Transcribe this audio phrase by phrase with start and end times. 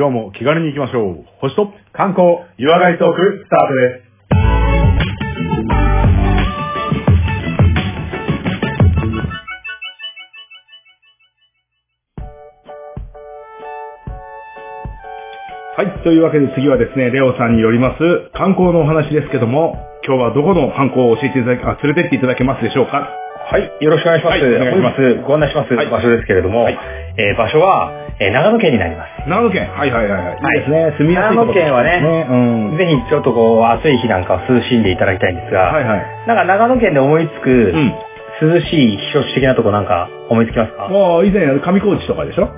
[0.00, 1.26] 今日も気軽に行きましょう。
[1.42, 4.10] 星と観光、湯上がりトーク、スタートです。
[15.76, 16.02] はい。
[16.02, 19.76] というわけで次はですね、レオさんによります観光のお話ですけども、
[20.08, 24.38] 今日はどこの観光を教えていただけ、あ、連れてっていただけますでしょうかはい、よろしくお願いします。
[24.42, 26.78] はいお願いしますご案内しますはい場所ですけれども、はい
[27.16, 27.90] えー場所は、
[28.20, 29.28] えー長野県になります。
[29.28, 29.68] 長野県。
[29.70, 30.34] はいはいはいはい。
[30.36, 30.94] はいいいですね。
[30.98, 32.78] 住みやすい長野県はねうん。
[32.78, 36.06] ぜひちょっとこう、暑い日なんかは涼しんでいただきたいんですが、はいはい。
[36.28, 37.92] なんか長野県で思いつく、うん。
[38.54, 40.88] 涼しい避暑地的なとこなんか思いつきますか？
[40.88, 42.48] もう以前、上高地とかでしょ？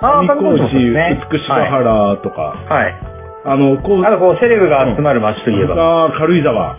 [0.00, 2.94] 上高地、ね美しが原とか、はい。
[3.44, 6.76] あの、こう、あとこう、セレブが集まる街といえば、あー軽井沢。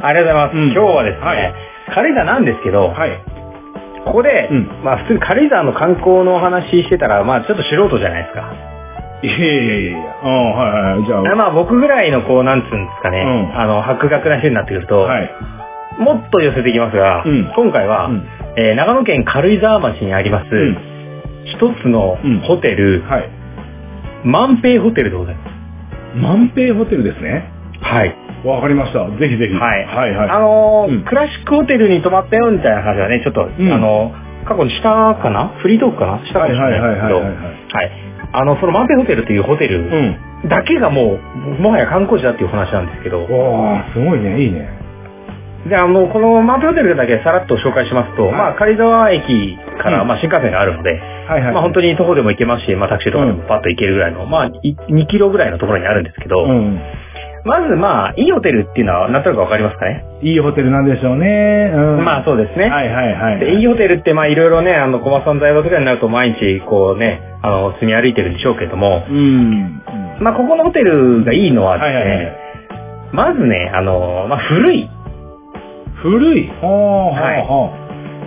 [0.00, 0.56] ありがとうございます。
[0.56, 1.54] うん今日はですね、はい
[1.92, 3.24] 軽井沢なんですけど、はい。
[4.04, 8.52] ここで、うんまあ普通に軽井沢の観光のお話してたら、まあちょっと素人じゃないですか。
[9.22, 9.98] いやいやいやいや。
[10.22, 11.06] ああ、はいはい。
[11.06, 15.30] じゃあ、まあ僕ぐらいのこう、なんつうんですかね、うんあの、博学な人になってくると、はい。
[15.98, 20.78] もっと寄せていきますが、うん今回は、うんえー長野県軽井沢町にあります、うん
[21.46, 23.30] 一つのうんホテル、はい。
[24.24, 26.18] 万平ホテルでございます。
[26.20, 27.50] 万平ホテルですね。
[27.80, 28.23] はい。
[28.44, 29.08] わかりました。
[29.18, 29.54] ぜひぜひ。
[29.54, 29.84] はい。
[29.86, 30.30] はいはい。
[30.30, 35.56] あのーうんクラシックホテルに泊まったよみたいな話はね、ちょっと、んあのー過去にしたかな？
[35.62, 36.18] フリートークかな？
[36.26, 37.90] したかもしれないですけど、はいはいはいはいはいはい。
[38.36, 40.48] あの、その万平ホテルというホテルうん。
[40.48, 44.42] だけがもう、もはや観光地だっていう話なんですけど、わあ、すごいね。
[44.44, 44.68] いいね。
[45.68, 51.54] で、あの、この万平ホテルだけさらっと紹介しますと、はいまあ、軽井沢駅から、うんまあ、新幹線があるので、はいはい。
[51.54, 56.78] まあ、本当に徒歩でも行けますし、まあ、タクシーとかでもパッと行けるぐらいの、まあ、い2キロぐらいのところにあるんですけど、うん。
[57.44, 61.70] まずまあ、いいホテルっていうのはなんとなくわかりますかね、いいホテルなんでしょうね。
[61.74, 62.04] うん。
[62.04, 62.70] まあ、そうですね。
[62.70, 63.40] はいはいはい。
[63.40, 69.82] で、いいホテルって、まあ、いろいろね、あの、小松さん在場とかになると毎日、こうね、あの、住み歩いてるんでしょうけども、うん。
[70.20, 72.36] まあ、ここのホテルがいいのはですね、はいはいはい。
[73.12, 74.88] まずね、あの、まあ、古い。
[75.96, 76.48] 古い。
[76.48, 77.83] はいほ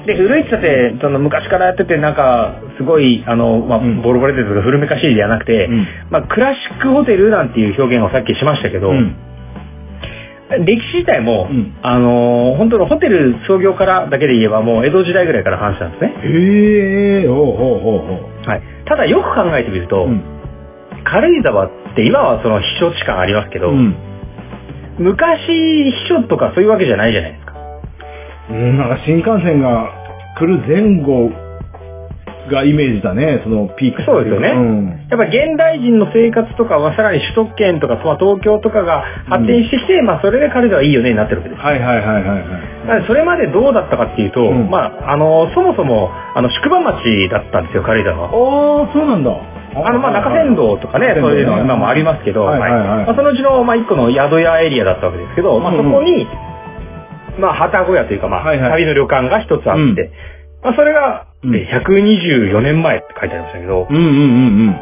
[0.08, 0.62] で、古いって言っ
[0.96, 5.72] て、その昔からやってて、なんか、すごい、あの、まあ、うんボロボロですが、古めかしいではなくて、う。
[5.72, 5.88] うん。
[6.10, 9.16] まあ、クラシックホテルなんていう表現をさっきしましたけど、うん。
[10.66, 16.14] 歴史自体も、うんあのー本当のホテル創業からだけで言えばもう江戸時代ぐらいからの話なんですね。
[16.24, 18.50] へえ、ほうほうほうほう。
[18.50, 18.62] はい。
[18.86, 20.24] ただよく考えてみると、うん。
[21.04, 23.94] 軽井沢って今はその避暑地感ありますけど、うん。
[25.00, 25.52] 昔
[26.10, 27.54] 避暑とかそういうわけじゃないじゃないですか。
[28.50, 29.97] うん、なんか新幹線が来
[30.46, 31.32] る前後
[32.50, 34.04] がイメージだね、そのピーク。
[34.04, 34.88] そうですよねうん。
[35.10, 41.62] やっぱ現代人の生活とかはさらに首都圏とか、まあ、東京とかが発展してきて、まあそれで軽井沢いいよねになってるわけです。
[41.62, 43.06] はいはいはいはいはい。
[43.08, 48.30] それまでどうだったかっていうと、うんまあ、あの、そもそも、あの、宿場町だったんですよ、軽井沢は。
[48.30, 49.32] ああ、そうなんだ。
[49.76, 56.26] あの、まあ、中山道とかね、そういうのは今もありますけど、はいはいはいまあ、そのうちの、まあ、一個の宿屋エリアだったわけですけど、まあ、うんうんそこに、
[57.40, 59.96] まあ、旗小屋というか、まあ、はいはい旅の旅館が一つあって、うん
[60.64, 64.76] まあ、それが、うんで124年前って書いてありましたけど、うんうんうんうん。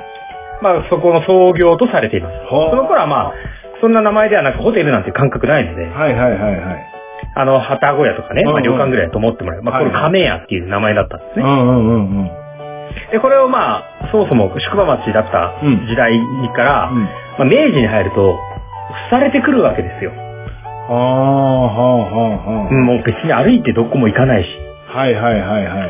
[0.61, 2.33] まあ、そこの創業とされています。
[2.47, 3.33] はあその頃はまあ、
[3.81, 6.95] そんな名前ではなく、ホテルなんて感覚ないので、はいはいはいはい。
[7.35, 11.43] あの、旗小屋とかね、まあ、うんうん旅館ぐらいだと思ってもらえば、まあ、これはい亀屋っていう名前だったんですね。
[11.43, 12.31] うんうんうんうん。
[13.11, 16.17] で、これをまあ、そもそも宿場町だった時代
[16.55, 17.09] から、うんま
[17.41, 18.39] あ、明治に入ると、
[19.09, 20.11] 付されてくるわけですよ。
[20.11, 20.15] は
[20.87, 22.15] あ、はあ、は
[22.63, 24.64] あ、はもう別に歩いてどこも行かないし、あ。
[24.95, 25.85] はいはいはいは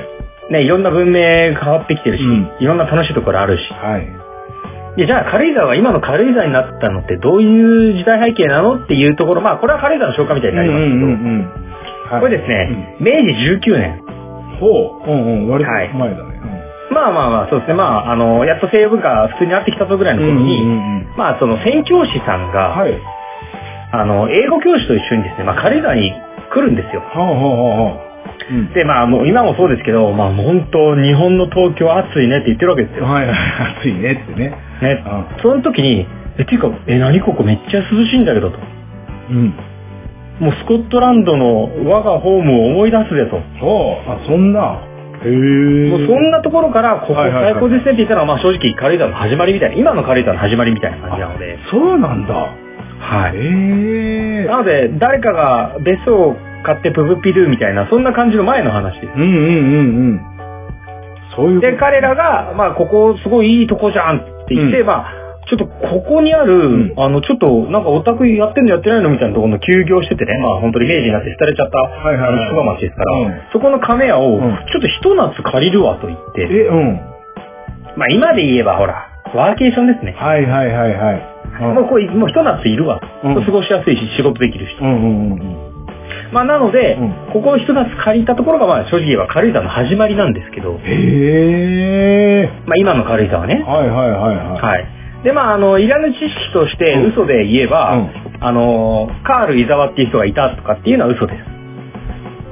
[0.50, 0.52] い。
[0.52, 3.62] ね、いろんな文明変わってきてるし、うんいろんな楽しいところあるし。
[3.74, 4.08] はい。
[4.98, 11.52] で、じゃあ軽井沢が今の軽井沢になったのってどういう時代背景なのっていうところ、まあこれは軽井沢の紹介みたいになりますけど、うんうんうん。
[12.10, 14.02] はいこれですね、明治19年。
[14.60, 15.12] ほう。
[15.12, 15.50] うんうん。
[15.50, 16.36] 割とはい前だね。
[16.92, 17.74] まあまあまあ、そうですね。
[17.74, 20.36] まあ、あの、やっと西洋文化が普通になってきたぞぐらいのうん。
[20.38, 22.94] 頃に、うんうんうんまあ、その宣教師さんが、はい。
[23.92, 26.14] あの、英語教師と一緒にですね、まあ、軽井沢に
[26.54, 27.02] 来るんですよ。
[27.02, 28.05] はあはあはあはあ。
[28.52, 28.74] うん。
[28.74, 33.06] で、まあ、もう今もそうですけど、まあ、本当、日本の東京暑いねって言ってるわけですよ。
[33.06, 33.36] はいはい。
[33.80, 34.50] 暑いねってね。
[34.82, 35.04] ね。
[35.06, 36.06] あその時に、
[36.38, 38.58] え、っていうか、え、何ここめっちゃ涼しいんだけどと。
[39.30, 39.54] うん。
[40.40, 43.42] もうスコットランドの我がホームを思い出すでと。
[43.60, 44.10] そう。
[44.10, 44.82] あ、そんな。
[45.24, 45.90] へえ。
[45.90, 51.58] もうそんなところから、ここ最高ですねって言ったのは、まあ正直軽井沢の始まりみたいな、今の軽井沢の始まりみたいな感じなので。
[51.72, 52.65] そうなんだ。
[53.06, 53.38] はい。
[53.38, 54.46] へえ。
[54.46, 59.14] なので、誰かが別荘を買ってププピドゥみたいな、そんな感じの前の話です。
[59.16, 60.22] うんうんうんうん。
[61.36, 76.96] そういうで、彼らが、まあ、ここすごいいいとこじゃんって言って、うんまあ、ちょっとここにある、んあの、ちょっとなんかオタクやってんのやってないのみたいなところの休業しててね、まあ本当に明治になって廃れちゃった、いはいはいあの、宿場町ですから、うんそこの亀屋を、んちょっと一夏借りるわと言って、え、うん。
[77.96, 80.16] まあ今で言えばほら、ワーケーションですね。
[80.18, 81.35] はいはいはいはい。
[81.60, 83.02] もうこう、もう一夏いるわ。
[83.24, 84.84] うん過ごしやすいし、仕事できる人。
[86.32, 92.50] まあなので、うんここを一夏借りたところが、まあ正直言えば軽井沢の始まりなんですけど、へえ。
[92.66, 93.64] まあ今の軽井沢ね。
[93.66, 94.62] はいはいはいはい。
[94.62, 94.88] はい。
[95.24, 98.10] で、まああの、いらぬ知識としてうん嘘で言えば、うん
[98.40, 101.40] あの、カール伊沢っていう人がいたとかっていうのは嘘です。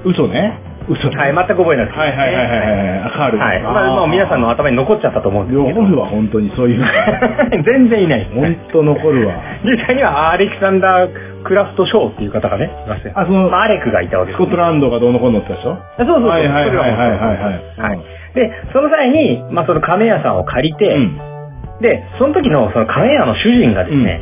[0.06, 0.59] 嘘ね。
[0.89, 1.15] 嘘ね。
[1.15, 3.00] はい、全く覚えなくてはいはいはいはいはい。
[3.00, 3.38] あカール。
[3.39, 3.62] はい。
[3.62, 5.81] まあ、もう皆さんの頭に残っちゃったと思うんですけど。
[5.81, 6.85] 残るわ、本当にそういうの。
[7.63, 8.27] 全然いない。
[8.33, 9.35] 本当残るわ。
[9.63, 11.09] 実際にはアレキサンダー・
[11.44, 13.13] クラフト・ショーっていう方がね、いますよ。
[13.15, 14.35] あそのまあ、アレクがいたわけです。
[14.35, 15.77] スコットランドがどうのこうのってでしょ？
[15.97, 16.30] そうそうそう。
[16.30, 18.00] はいはいはいはいはいはいはい。
[18.35, 21.18] で、その際に、まあ、その亀屋さんを借りて、うん。
[21.81, 24.21] で、その時のその亀屋の主人がですね、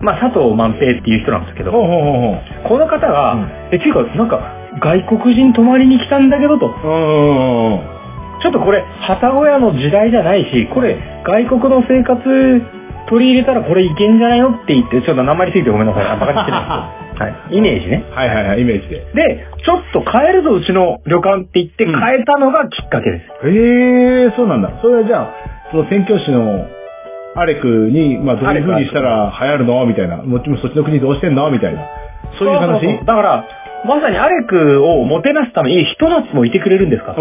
[0.00, 2.02] まあ、佐藤万平っていう人なんですけど、ほうほうほう
[2.62, 4.40] ほこの方が、うんえ、っていうか、なんか、
[4.80, 6.70] 外国人泊まりに来たんだけどと、う。
[6.70, 7.80] うんうんうん。
[8.42, 12.20] ちょっとこれ、旗小屋の時代じゃないし、これ、外国の生活
[13.08, 16.04] 取り入れたらこれいけんじゃないのって言って、ちょっと鉛すぎてごめんなさい。
[16.04, 16.60] あ、バカにしてない。
[17.14, 17.56] はい。
[17.56, 18.04] イメージね。
[18.10, 19.06] はいはいはい、イメージで。
[19.14, 23.48] で、ちょっと変えるぞ、うちの旅館って言ってうん変えたのがきっかけです。
[23.48, 24.70] へえ、そうなんだ。
[24.82, 25.28] それはじゃあ、
[25.70, 26.66] その宣教師の
[27.36, 29.86] アレクに、まあどういう風にしたら流行るの？
[29.86, 30.16] みたいな。
[30.16, 31.48] もちろんそっちの国どうしてんの？
[31.50, 31.82] みたいな。
[32.38, 32.98] そういう話？
[33.04, 33.44] だから、
[33.86, 37.12] まさにアレクをもてなすために、ひと夏もいてくれるんですか？
[37.12, 37.18] だっ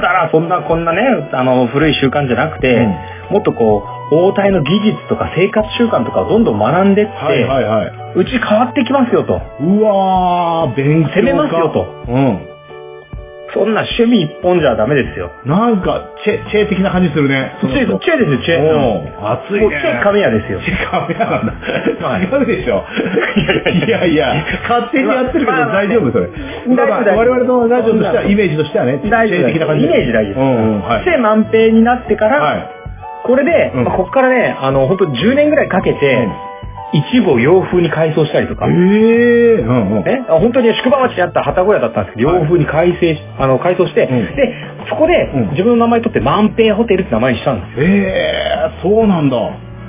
[0.00, 2.94] たら、そんなこんなね、あの、古い習慣じゃなくて、うん
[3.26, 7.92] もっとこう、応対の技術とか生活習慣とかをどんどん学んでって、はいはいはい。
[8.14, 9.40] うち変わってきますよと。
[9.60, 11.86] うわー、勉強家攻めますよと。
[12.08, 12.55] うん。
[13.56, 15.32] そんな趣味一本じゃダメですよ。
[15.46, 17.56] なんか、チェ、チェ的な感じするね。
[17.60, 18.60] チェ、チェですよ、チェ。
[18.60, 20.60] おー熱いねもうチェ亀屋ですよ。
[20.60, 22.08] チェカメラ なんだ。
[22.08, 22.84] はい違うでしょ。
[23.86, 26.28] いやいや、勝手にやってるけどまあ大丈夫それ。
[26.68, 30.40] 大丈夫ただ我々のラジオとしては、イメージとしてはね、チェ的な感じイメージ大事です。
[30.40, 31.04] うんうん、はい。
[31.04, 32.68] チェ満平になってから、はい。
[33.24, 36.28] これで、うんまあ、ここからね、あの、本当10年ぐらいかけて、
[36.92, 40.04] 一部を洋風に改装したりとか、ええー、うんうん。
[40.04, 44.54] ね、あ本当に宿場町にあった旗小屋だったんですけど、はい洋風に改正し、あの、改装して、うんで、
[44.88, 47.86] そこで、うん自分の名前取って万平ホテルって名前にしたんですよ。
[47.86, 47.90] え
[48.72, 49.36] えー、そうなんだ。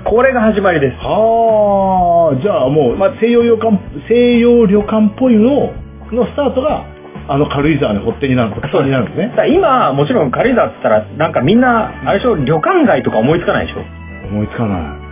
[0.05, 0.97] これが始まりです。
[0.97, 3.77] はあ、じゃあもう、まあ、西洋旅館、
[4.07, 5.73] 西洋旅館っぽいの、
[6.11, 6.85] のスタートが、
[7.29, 13.81] あの軽井沢の発展になる、発端になるんですね今、もちろん軽井沢って言ったら、なんかみんな、あれでしょ、旅館街とか思いつかないでしょ。
[14.31, 15.06] 思いつかない。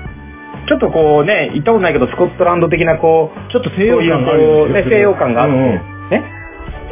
[0.67, 6.23] ちょっとこうね、行ったことないけど、スコットランド的なこう、ちょっと西洋感があるね、西洋感があって、うんうんね。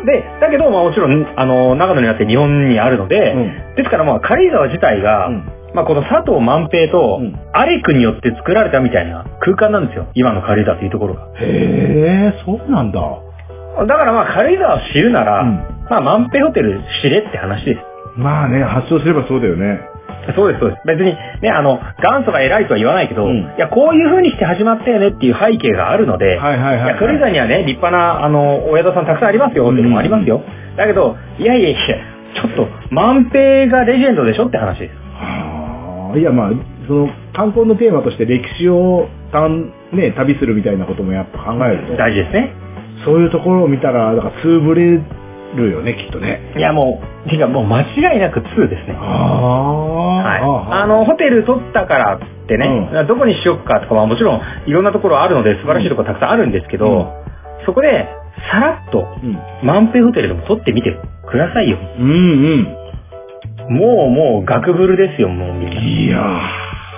[0.06, 10.08] で、だけど、まあもちろん、あの、長野にあって日本にあるので、うんですからまあ軽井沢自体が、うんまあこの佐藤万平とうん、アレクによって作られたみたいな空間なんですよ。
[10.14, 11.28] 今の軽井沢というところが。
[11.40, 13.02] へえ、そうなんだ。
[13.02, 15.56] だからまあ軽井沢を知るなら、うん
[15.90, 17.80] まあ万平ホテル知れって話です。
[18.16, 19.80] まあね、発想すればそうだよね。
[20.36, 20.82] そうです、そうです。
[20.88, 30.42] 別にね、あの、元祖が偉いとは言わないけど、うんいや、こういう風にして始まったよねっていう背景があるので、はいはいはいはいや、軽井沢にはね、立派な、あの、お宿さんたくさんありますよ、ホテルもありますよ。
[30.78, 31.78] だけど、いやいやいや、
[32.36, 34.92] ちょっと、万平がレジェンドでしょって話です。
[35.16, 36.50] はあ、いやまあ、
[36.88, 42.54] その、観光のテーマとして歴史を、たん、ね、旅するみたいなこともやっぱ考えると、大事ですね。
[43.06, 45.00] そういうところを見たら、だから、つぶれ
[45.56, 46.54] るよね、きっとね。
[46.58, 48.98] いや、もう、てかもう間違いなく2ですね。
[49.00, 50.42] あはい。
[50.42, 57.24] ああの、ホテル取ったからってね、うどこにしよっかとかはもちろんいろんなところあるので素晴らしいところたくさんあるんですけど、うん
[57.66, 58.08] そこで、
[58.52, 59.38] さらっと、うん。
[59.66, 60.98] 万平ホテルでも取ってみて
[61.30, 61.78] くださいよ。
[61.78, 62.12] うんう
[62.58, 63.78] ん。
[63.78, 65.82] もうもう、ガクブルですよ、もうみんな。
[65.82, 66.18] いや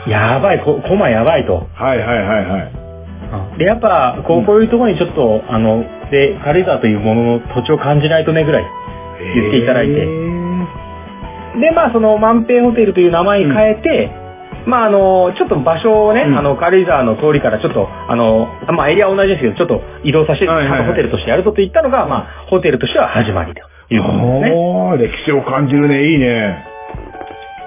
[0.08, 1.68] ーやばい、こコマやばいと。
[1.74, 2.60] はいはいはいは
[3.56, 3.58] い。
[3.58, 5.84] で、やっぱ、こうんうこういうところにちょっと、あの、
[6.16, 8.66] で、軽井沢というものの土地を感じないとねぐらい。
[9.34, 9.94] 言っていただいて
[11.60, 14.12] で、まあ、その、万平ホテルという名前に変えて、
[14.68, 23.62] まあ、あの、ちょっと場所をね、うんあの、軽井沢の通りからちょっと、あの、まあ、エリアは同じですけど、ちょっと移動させて、ホテルとしてやるぞと言ったのが、まあ、ホテルとしては始まりと
[23.94, 25.08] いうことですね。
[25.08, 26.75] 歴史を感じるね、いいね。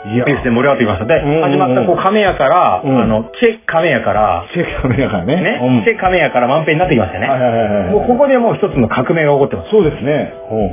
[0.09, 1.05] いや、いいで盛り上がってきました。
[1.07, 5.37] で、始まった、こう、亀屋から、うんあの、チェ亀屋から、チェックカメラからね。
[5.37, 7.29] ね、うんチェ亀屋から満平になってきましたよね。
[7.29, 7.93] はいはいはいはい。
[7.93, 9.71] もうここでもう一つの革命が起こってます。
[9.71, 10.33] そうですね。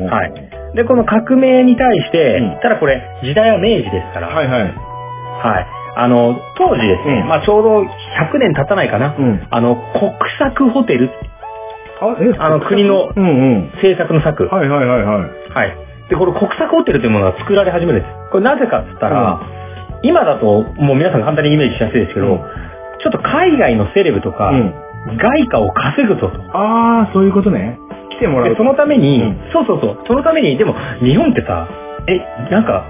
[0.10, 0.34] はい。
[0.76, 4.62] で、この革命に対して、うんただこれ、時代は明治ですから、はいはい。
[4.64, 5.68] はい。
[5.98, 9.48] あの、当時ですね、うんまあちょうど100年経たないかな、うん。
[9.50, 11.10] あの、国策ホテル、
[12.40, 13.08] あ、の国の。
[13.76, 14.46] 政策の策。
[14.46, 15.54] はいはいはいはい。
[15.54, 15.85] はい。
[16.10, 18.32] で、この国策ホテルというものが作られ始めるんです。
[18.32, 19.40] これなぜかって言ったら、
[20.04, 22.40] 今だと、もう皆さん簡単にイメージしやすいですけど、うん
[22.98, 24.74] ちょっと海外のセレブとか、うん。
[25.18, 26.58] 外貨を稼ぐぞと。
[26.58, 27.78] ああ、そういうことね。
[28.10, 31.68] 来てもらうで、そのために、うんそうそうそう、そのために、でも、日本ってさ、
[32.08, 32.20] え、
[32.50, 32.86] なんか、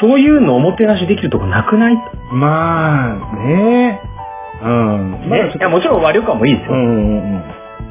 [0.00, 1.96] そういうのおもてなしできるとこなくない？
[2.32, 4.00] まあ、ね
[4.62, 5.30] うん。
[5.30, 6.74] ねいや、もちろん和旅館もいいですよ。
[6.74, 7.42] うんうんうん。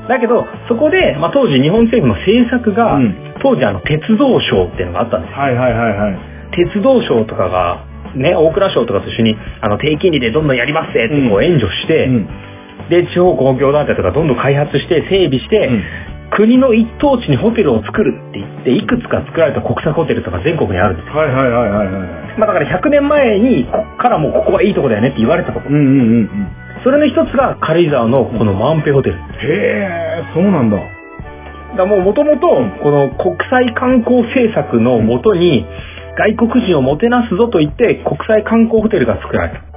[0.09, 5.37] だけど、そこで、まあ、当時日本政府の政策が、うん当時あの、鉄道省っていうのがあったんですよ。
[5.37, 6.19] はいはいはいはい。
[6.51, 12.27] 鉄道省とかが、ね、大蔵省とかと一緒に、あの、低金利でどんどんやりますぜってこう援助して、うん。
[12.89, 15.83] で、地方公共団体とかどんどん開発して、整備して、うん
[16.31, 21.15] 国の一等地にホテルを作るって言って、いくつか作られた国策ホテルとか全国にあるんですよ。
[21.15, 22.39] はいはいはいはいはい。
[22.39, 26.47] まあだから100年前に、こっからもうここはいいとこだよねって言われたとこうんうんうんうん。
[26.83, 29.15] それの一つが軽井沢のこのマンペホテル。
[29.15, 30.77] へえ、そうなんだ。
[31.77, 32.39] だもう元々、
[32.81, 35.65] この国際観光政策のもとに、
[36.17, 39.69] 外国人をもてなすぞと言って、国際観光ホテルが作られた。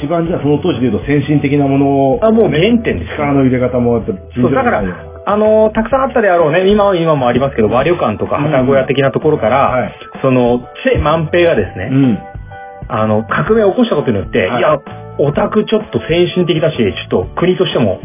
[0.00, 3.16] 一番じゃあその当時で言うと先進的なものを、あ、もう原点ですよ。
[3.18, 4.02] 力の入れ方も
[4.34, 4.82] そう、だから、
[5.26, 12.18] あのーたくさんあったであろうね、今は今もありますけど、和旅館とか旗小屋的なところから、はいその、チェ・マンペイがですね、うん。
[12.88, 14.78] あの、革命を起こしたことによって、はいい、や、
[15.18, 18.00] オタクちょっと先進的だし、ちょっと国としても、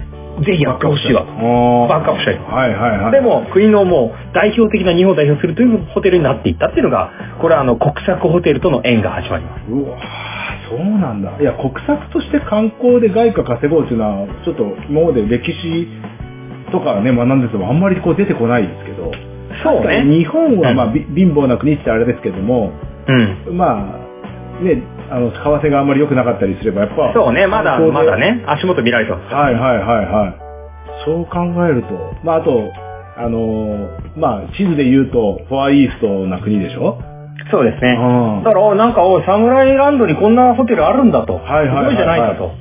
[0.45, 1.25] ぜひやってほしいわ。
[1.25, 2.43] バックアップしたいと。
[2.45, 3.11] はいはいはい。
[3.11, 7.11] で、も、国のもう代表的な日本を代表するというホテルになっていったっていうのが、
[7.41, 9.69] これはあの、国策ホテルとの縁が始まります。
[9.69, 10.31] うわー
[10.71, 11.37] そうなんだ。
[11.37, 15.87] いや、国策として観光で外貨稼ごうっていうのは、ちょっと今まで歴史
[16.71, 19.11] とかね、学んでてもあんまりこう出てこないですけど、
[19.63, 20.03] そうね。
[20.05, 22.71] 日本はまあ、び貧乏な国ってあれですけども、
[23.07, 23.57] うん。
[23.57, 24.00] まあ、
[24.61, 25.37] ね、あの、為
[25.67, 29.33] 替があんまり良くなかったりすれば、やっぱ、そうね、まだ、まだね、足元見られてます。
[29.33, 30.35] はいはいはいはい。
[31.05, 31.87] そう考えると、
[32.23, 32.69] まああと、
[33.17, 33.87] あのー
[34.17, 36.99] まあ地図で言うと、フォアイーストな国でしょ？
[37.49, 37.97] そうですね。
[37.99, 41.33] うんだから、おなんか、おサムライランドにこんなホテルあるんだと。
[41.35, 42.51] はいはいはいはいすごいじゃないかと。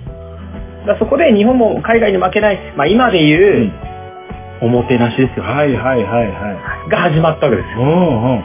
[0.86, 3.38] だそこで日本も海外に負けない、まあ今で言
[3.68, 3.72] う、
[4.62, 5.44] おもてなしですよ。
[5.44, 6.90] はいはいはいはい。
[6.90, 7.82] が始まったわけですよ。
[7.82, 8.42] うんうん。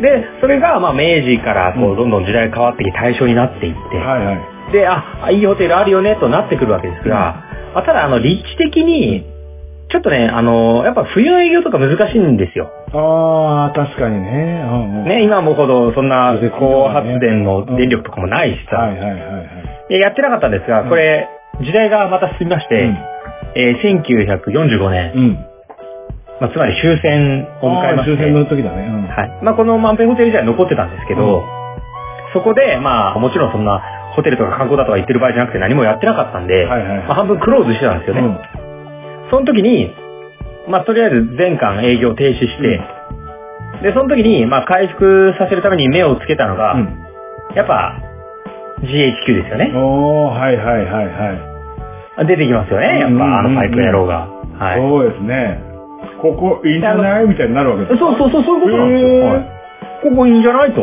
[0.00, 4.72] で、それが、まあ明治からこうんう、どんどん時代変わってきて対象になっていって、はいはい。
[4.72, 7.42] で、あ、あいいホテルあるよね、となってくるわけですが、
[7.74, 9.24] まあ、ただ、あの、立地的に、
[9.88, 12.70] ちょっとね、あの、やっぱ冬の営業とか難しいんですよ。
[12.92, 14.64] ああ、確かにね。
[14.68, 15.08] うんうん。
[15.08, 19.42] ね、今もほど、そんな高発電の電力とかもないしさ、はいはいはいは
[19.88, 19.88] い。
[19.88, 21.28] でやってなかったんですが、これ、
[21.60, 22.90] 時代がまた進みまして、
[23.54, 25.46] えー1945年、うん。
[26.40, 26.46] うん。
[26.46, 28.86] まあ、つまり終戦を迎えまして、あー終戦の時だね。
[28.86, 29.06] うん。
[29.08, 29.38] はい。
[29.42, 31.66] まあ、この満平ホテル自体残ってたんですけど、うん
[32.32, 33.80] そこで、まあ、もちろんそんな、
[34.14, 38.20] ホテルとか観光だとか言ってる場合じゃなくて何もやってなかったんで、はいはいまあ、半分クローズしてたんですよね。
[38.20, 38.38] うん
[39.30, 39.90] その時に、
[40.68, 42.80] まあ、とりあえず全館営業停止して、
[43.82, 46.98] で、その時に、まあ、回復させるために目をつけたのが、うん。
[47.56, 48.00] やっぱ、
[48.82, 49.72] GHQ ですよね。
[49.74, 52.26] おー、はいはいはいはい。
[52.26, 54.28] 出てきますよね、やっうんうんうんぱ、あのパイプ野郎が。
[54.58, 54.78] はい。
[54.78, 55.65] そうですね。
[56.20, 57.26] ここいいんじゃない？
[57.26, 57.98] みたいになるわけです。
[57.98, 60.10] そうそうそう、そういうことなんですよ。
[60.10, 60.72] ここいいんじゃない？
[60.72, 60.82] と。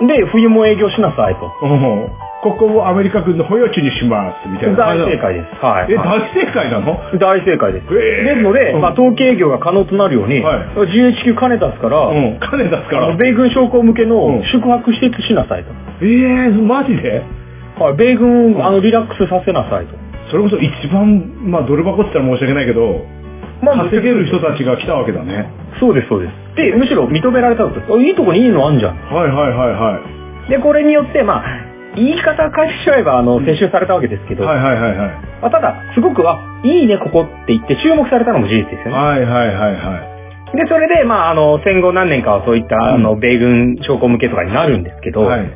[0.00, 0.06] うん。
[0.06, 1.52] で、冬も営業しなさいと。
[1.62, 2.08] うん。
[2.42, 4.76] ここをアメリカ軍の保養地にします、みたいな。
[4.76, 5.64] 大正解です。
[5.64, 5.92] はい。
[5.92, 6.98] え、はい大正解なの？
[7.20, 7.86] 大正解です。
[7.94, 12.40] ですので、うんまあ、統計営業が可能となるように、はい GHQ 金出すから、うん。
[12.40, 13.16] 金出すから。
[13.16, 15.70] 米軍将校向けうんの宿泊施設しなさいと。
[16.02, 17.22] ええー、マジで？
[17.78, 19.94] はい、米軍、あの、リラックスさせなさいと。
[20.30, 23.00] それこそ一番、まあ、ドル箱って言ったら申し訳ないけど、
[23.62, 25.48] ま稼げる人たちが来たわけだね。
[25.78, 26.56] そうです、そうです。
[26.56, 28.96] で、むしろ認められたんですいいとこにいいのあんじゃん。
[28.96, 30.00] はいはいはいは
[30.48, 30.50] い。
[30.50, 31.44] で、これによって、まあ、
[31.94, 35.08] 言い方変えちゃえば、あの、接収されたわけですけど、はいはいはいはい。
[35.42, 38.92] まあ、ただ、すごく、あ、いいね、ここって言って注目されたのも事実ですよね。
[38.92, 40.08] はいはいはいは
[40.54, 40.56] い。
[40.56, 45.50] で、それで、まあ、あの、戦後何年かはそういった、あの、米軍将校向けとかになるんですけど、はい。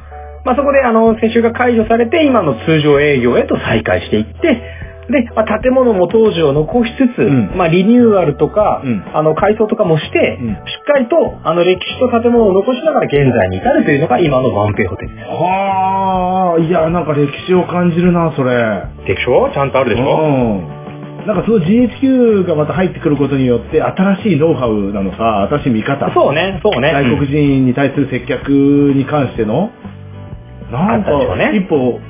[0.45, 4.63] まあ、そこで、あの、接種が解除されて、今の通常営業へと再開していって、
[5.09, 15.29] で、まあ、建物も当時を残しつつ、んまあ、リニューアルとか、うんあの、改装とかもして、うんしっかりと、あの、歴史と建物を残しながら現在に至るというのが今のワンペイホテルです。
[15.29, 18.83] はあ、いや、なんか歴史を感じるな、それ。
[19.07, 19.51] でしょ？
[19.53, 20.05] ちゃんとあるでしょ？
[20.05, 20.27] う
[20.73, 21.27] ん。
[21.27, 26.11] なんかその GHQ がまた入ってくることによって、新しいノウハウなのか、新しい見方。
[26.15, 26.93] そうね、そうね。
[26.93, 29.71] 外国人に対する接客に関しての、
[30.71, 31.11] なんか
[31.53, 32.01] 一歩、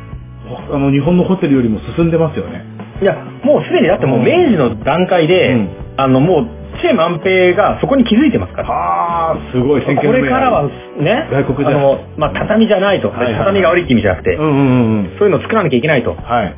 [0.73, 2.76] あの、日本のホテルよりも進んでますよね。
[3.01, 6.47] いや、もうすでにだってもう明治の段階で、うんあの、もう、
[6.81, 8.69] チェ万平がそこに気づいてますから。
[8.69, 10.69] はあ、すごい、これからは
[11.01, 13.09] ね、外国じゃあの、まあ、畳じゃないと。
[13.09, 15.17] はいはいはい畳が悪いって意味じゃなくて、うんうんうんうん。
[15.19, 16.15] そういうのを作らなきゃいけないと。
[16.15, 16.55] はい。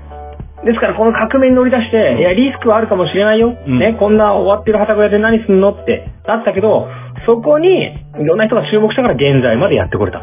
[0.67, 3.55] ですからこの革命に乗り出して、いや、リスクはあるかもしれないよ。
[3.67, 6.89] うんね、こんな終わってる旗小屋で何すんのってなったけど、
[7.27, 10.21] そこにいろんな人が注目したから現在までやってこれた。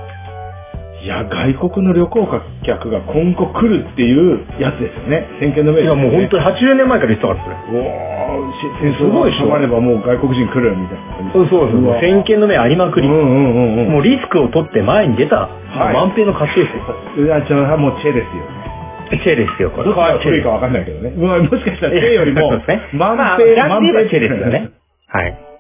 [1.06, 2.26] いいや、外国の旅行
[2.66, 5.30] 客が今後来るっていうやつですよね。
[5.40, 7.78] 先見の明いや、もう本当に80年前から言ってたから、それ。
[7.78, 11.32] おーし戦争が収まればもう外国人来るみたいな。
[11.32, 11.86] そうそうそう。
[11.86, 13.08] わ先見の目ありまくり。
[13.08, 13.92] うんうんうんうん。
[13.92, 16.82] もうリスクを取って前に出た、はい満平の勝ちですよ。
[17.22, 18.42] うわ、ちょ、もうチェですよ
[19.14, 19.22] ね。
[19.22, 19.86] チェですよ、これ。
[19.86, 21.14] どっちが古いかわかんないけどね。
[21.22, 24.72] まあもしかしたらチェよりもそうですね、満まあ、平、ジャンチェですよね。
[25.06, 25.55] はい。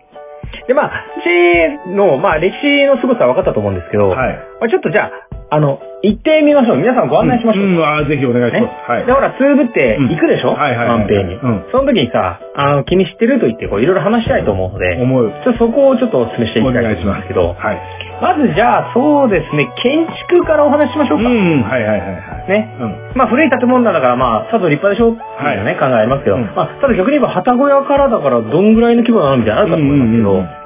[0.67, 4.35] で、まあ、チェの、まあ、歴史の凄さは分かったと思うんですけど、はい。
[4.61, 5.11] まあ、ちょっとじゃあ、
[5.49, 6.77] あの、行ってみましょう。
[6.77, 7.65] 皆さんご案内しましょう。
[7.65, 8.91] うん、うんあーぜひお願いしねます。
[8.91, 9.11] はいで、。
[9.13, 15.31] ほら、つぶって行くでしょ、うんはいはいはい満平に、うんその時にさ、あの、君知ってると言って、こう、いろいろ話したいと思うので、思う。
[15.43, 17.81] ちょっとそこをちょっとお勧めしていきおたいと思うんでけど、はい。
[18.21, 21.29] まずじゃあ、そうですね、建築からお話ししましょうか。
[21.29, 22.49] うん、はいはいはいはい。
[22.49, 22.77] ね。
[22.79, 23.11] うん。
[23.15, 30.65] まあ古い建物なんだからまあ、さぞ立派でしょっていうね、考えありますけど、うんまあ、ただ逆に言えば、旗小屋からだからどんぐらいの規模なのみたいなのあるかと思いますけど、うんうんうん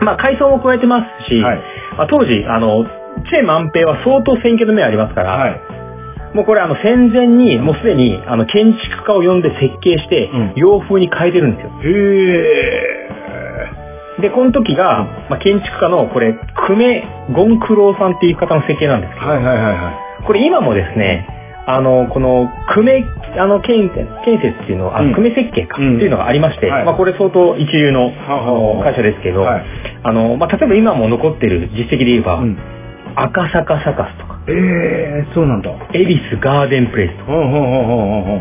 [0.00, 1.58] まあ改装も加えてますし、はい
[1.96, 2.84] まあ、当時、あの、
[3.30, 5.60] チェ満平は相当先見の目ありますから、はい。
[6.34, 11.72] もうこれあの戦前にもうすでにあの建築家を呼んで設計してうん洋風に変えてるんですよ。
[11.82, 12.87] へ
[14.20, 16.34] で、この時が、まあ、建築家のこれ、
[16.68, 19.90] 久米ゴンクローさんっていう方の設計なんですけど、ーはいはいはいは
[20.22, 20.24] い。
[20.26, 21.26] これ今もですね、
[21.66, 23.04] あの、この、久米、
[23.38, 23.90] あの、建
[24.24, 25.96] 建設っていうの久米設計か、うん。
[25.96, 26.84] っていうのがありまして、はい。
[26.84, 29.64] まあこれ相当一流のの会社ですけど、はい。
[30.02, 32.58] あの、まあ例えば今も残ってる実績で言えば、うん。
[33.16, 35.70] 赤坂サカスとか、ええー、そうなんだ。
[35.92, 37.24] 恵比寿ガーデンプレイスと。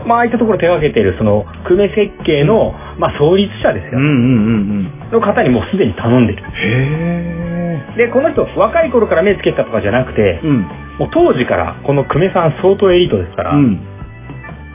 [0.07, 5.11] まあああいったところ手掛けてるその久米設計の、まあ創立者ですよ、うんうんうんうん。
[5.11, 6.43] の方にもうすでに頼んでる。
[6.43, 10.61] へで、この人若い頃から目つけたとかじゃなくてえ。、うん。
[10.99, 13.79] もう当時からこの久米さん相当エリートですから、うん。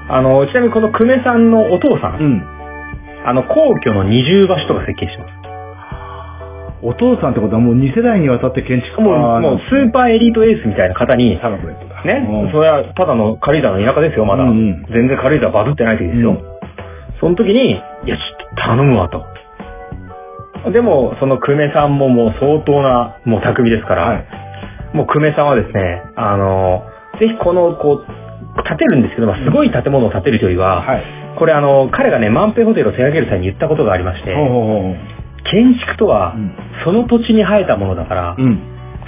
[0.08, 2.42] あの、ちなみにこの久米さんのお父さん、うん。
[3.24, 5.41] あの、皇居の二重橋とか設計してます。
[6.82, 12.02] お父さんってことはもう2世代にわたって建築家もう、もうスーパーエリートエースみたいな方に、サラブレットだ。
[12.04, 14.42] ね、うんそれはただの軽井沢の田舎ですよ、まだ。
[14.42, 16.30] うんうん全然軽井沢バズってない時ですよ。
[16.32, 16.52] うん
[17.22, 17.74] その時に、い
[18.06, 19.22] や、ちょっと頼むわと。
[20.72, 24.26] でも、その久米さんももう相当な、もう匠ですから、はい。
[24.92, 26.82] もう久米さんはですね、あの、
[27.20, 31.04] ぜひこの、こう、建てるんですけど、まあすごい建物を建てるというよりは、はい。
[31.38, 34.96] これあの、彼がね、万平ホテルを手掛ける際に言ったことがありまして、ほうほうほう。
[35.50, 36.52] 建築とは、うん
[36.84, 38.58] その土地に生えたものだから、うん。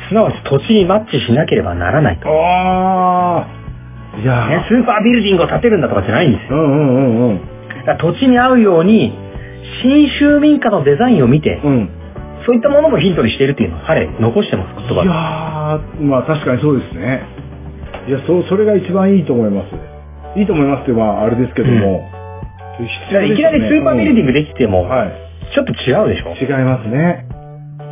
[0.09, 2.29] すなわち土地にマッチしなければならないと。
[2.29, 3.64] ああ。
[4.20, 6.59] いやね、スーパービルディングを建てるんだとかじゃないんですよ。
[6.59, 7.40] うんうんうんうん。
[7.99, 9.12] 土地に合うように、
[9.83, 11.90] 新州民家のデザインを見て、うん。
[12.47, 15.09] そういったものもヒントにしているっていうのを彼、残してます、言い葉で。
[15.09, 17.27] やー、まあ確かにそうですね。
[18.07, 20.38] いや、そ、それが一番いいと思います。
[20.38, 22.11] いいと思いますって、まああれですけども。
[22.79, 25.23] だからいきなりスーパービルディングできても、はい。
[25.55, 26.35] ちょっと違うでしょ？
[26.35, 27.27] 違いますね。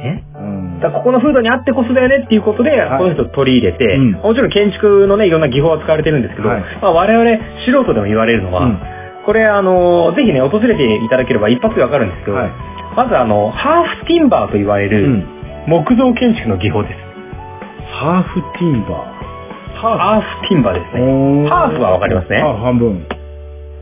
[0.02, 0.80] ねうん。
[0.80, 7.30] だここの風土にあってこそだよねっていうことで、はいこの人取り入れて、うんもちろん建築のね、いろんな技法は使われてるんですけど、はいまあ、我々
[7.64, 8.78] 素人でも言われるのは、うん
[9.24, 12.50] これあの、ぜひね、訪れていただければ一発でわかるんですけど、はい
[12.96, 15.24] まずあの、ハーフティンバーと言われうるん。
[15.68, 16.94] 木造建築の技法です。
[17.94, 18.96] ハーフティンバ
[19.80, 21.42] ハーフティンバーですー。
[21.44, 21.48] ね。
[21.48, 23.06] ハーフはわかりますね半分。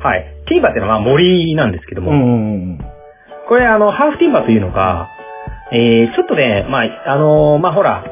[0.01, 0.27] はい。
[0.47, 2.79] ティンバーっていうのはまあ森なんですけども、うんうんうん。
[3.51, 5.11] これあの、ハーフティンバーというのが、
[5.73, 8.05] えー、ちょっとね、まあ、あのまあ、ほら、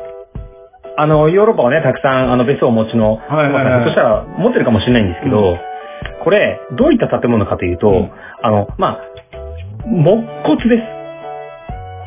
[0.96, 5.57] あの、ヨーロッパはね、たくさん、あの、別荘をお持ちの、はいはいはいそしたら、持ってるかもしれないんですけど、
[6.24, 8.11] これ、どういった建物かというと、うん
[8.42, 9.01] あの、まあ、
[9.87, 10.83] 木骨です。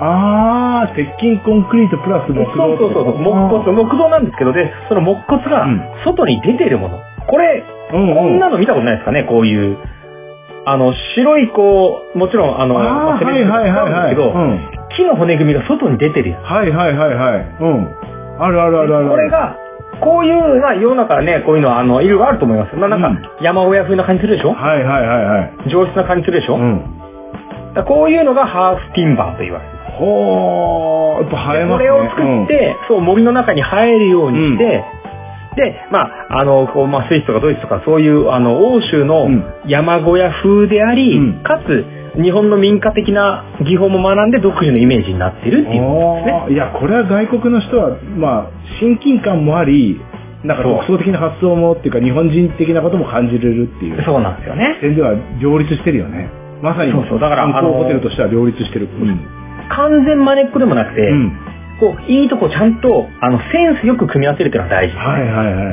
[0.03, 6.99] あー、鉄筋コンクリートプラス木造そうそうそう木骨、木造なんですけど、で、その木骨がうん、外に出てるもの。
[7.29, 7.63] これ、
[7.93, 8.15] うんうん。
[8.15, 9.77] こんなの見たことないですかね、こういう。
[10.65, 14.15] あの、白い、こう、もちろん、あの、あはいはいはいはい。
[14.15, 14.59] うん。
[14.95, 16.43] 木の骨組みが外に出てるやつ。
[16.43, 17.47] はいはいはいはい。
[17.61, 17.87] うん。
[18.39, 19.09] あるあるあるある。
[19.09, 19.57] これ、が、
[20.01, 22.75] こういう、まあ世の中ね、こういうのは、あの、いろいろあると思います。
[22.75, 24.53] まあなんか、山小屋風な感じするでしょ？
[24.53, 25.69] はいはいはいはい。
[25.69, 26.81] 上質な感じするでしょ、うん。
[27.73, 29.71] だこういうのがハーフティンバーと言われる。
[29.97, 31.89] ほー、やっぱ生えますね。
[31.89, 34.83] これを作って、そう、森の中に入るようにして、
[35.55, 41.85] で、まあ、あの、こう、まあ、スイスとかドイツとか、そういう、あの、欧州のうん山小屋風であり、うんかつ、
[42.21, 46.53] 日本の民家的な技法も学んで独自のイメージになってるっていうことですね。
[46.55, 50.01] いや、これは外国の人は、まあ、親近感もあり、
[50.43, 54.77] なんか独創的な発想もっていうか、日本人的なことも感じれるっていうそうなんですよね。
[54.81, 56.29] 点では両立してるよね。
[56.61, 58.89] まさに、そうそうだからあのホテルとしては両立してる。
[58.89, 59.19] うん。
[59.69, 61.50] 完全真似っこでもなくて、うん。
[61.81, 65.01] こう、いいとこちゃんと、あの、センスよく組み合わせるっていうのが大事ね。
[65.01, 65.71] はいはいはいは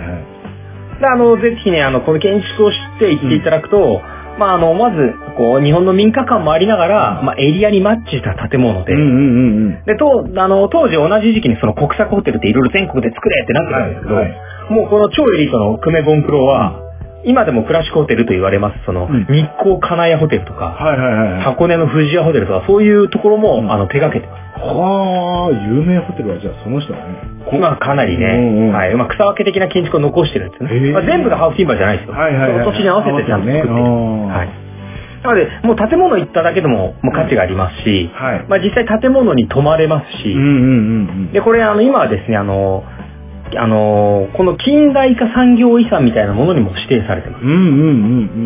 [0.97, 1.01] い。
[1.01, 4.01] であの、ぜひね、あの、この建築を知って行っていただくと、
[4.39, 4.97] まあ、あの、まず、
[5.37, 9.85] こう、日本の民家感もありながら、まあ、エリアにマッチした建物で、うんうんうんうん。
[9.85, 16.83] で、と、あの、当時同じ時期にその国策ホテルっていろいろ全国で作れってなってたんですけど、はいはいもうこの超エリートの久米ボンプロは、
[17.25, 21.43] 今でもクラシックホテルと言われます、その、うん日光金谷ホテルとか、はいはいはいはい。
[21.43, 24.48] 箱根の富士屋ホテルとか、そういうところも、うんあの、手掛けてます。
[24.61, 27.39] はあ、有名ホテルはじゃあその人だね。
[27.61, 28.95] まあ、かなりね、うんうんはい。
[28.95, 30.77] まあ、草分け的な建築を残してるんですよね。
[30.77, 32.15] へーまあ、全部がハウスティンバーじゃないですよ。
[32.15, 33.75] はいはいはいその土地に合わせてちゃんと作っている。
[33.75, 34.69] はい。
[35.23, 38.47] なので、もう建物行っただけでも、もう価値がありますし、はい。
[38.49, 41.33] まあ、実際建物に泊まれますし、うんうんうんうん。
[41.33, 42.85] で、これ、あの、今はですね、あの、
[43.57, 47.43] あの、この近代化産業遺産みたいなものにも指定されてます。
[47.43, 47.91] うんうんうんう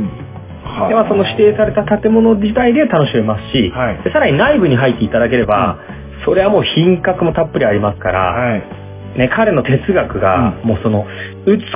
[0.04, 0.31] ん。
[0.72, 5.78] はで、まあ、その指定された建物自体で楽しめますし、はいでさらに内部に入っていただければ、
[6.24, 8.82] それはもう品格もたっぷりありますから、はい。
[9.18, 11.06] ね、彼の哲学が、もうその、
[11.46, 11.66] 美し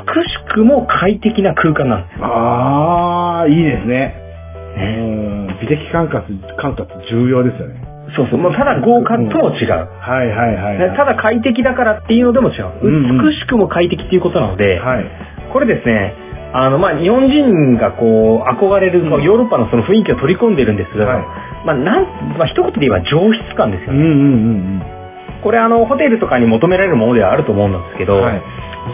[0.55, 2.25] くも快適な空間なんですよ。
[2.25, 4.15] ああ、いいですね。
[4.77, 5.59] うねん。
[5.61, 6.25] 美的感覚、
[6.57, 7.81] 感覚重要ですよね。
[8.15, 9.71] そうそう、もうただ豪華とも違う。
[10.01, 10.79] はいはいはい。
[10.79, 12.73] ねただ快適だからっていうのでも違う。
[12.83, 15.05] うんうん美しくも快適っていうことなので、はい。
[15.53, 16.15] これですね、
[16.57, 23.99] あの、まあ、日本人がこう、憧れる、うヨーロッパのその雰囲気を取り込んでるんですが、はいまあ、なん、まあ、一言で言えば上質感ですよね。
[23.99, 24.97] うんうんうん
[25.43, 28.23] これあの、ホテルとかに求められるものではあると思うんですけど、うん。
[28.23, 28.43] はい。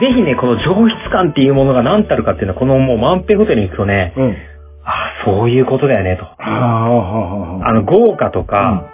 [0.00, 4.36] ぜひね、この上質感っていうものが何たるかっていうのは、このもう満平ホテルに行くとね、うん。
[4.84, 6.24] ああ、そういうことだよね、と。
[6.24, 8.90] はあ、の、豪華とか、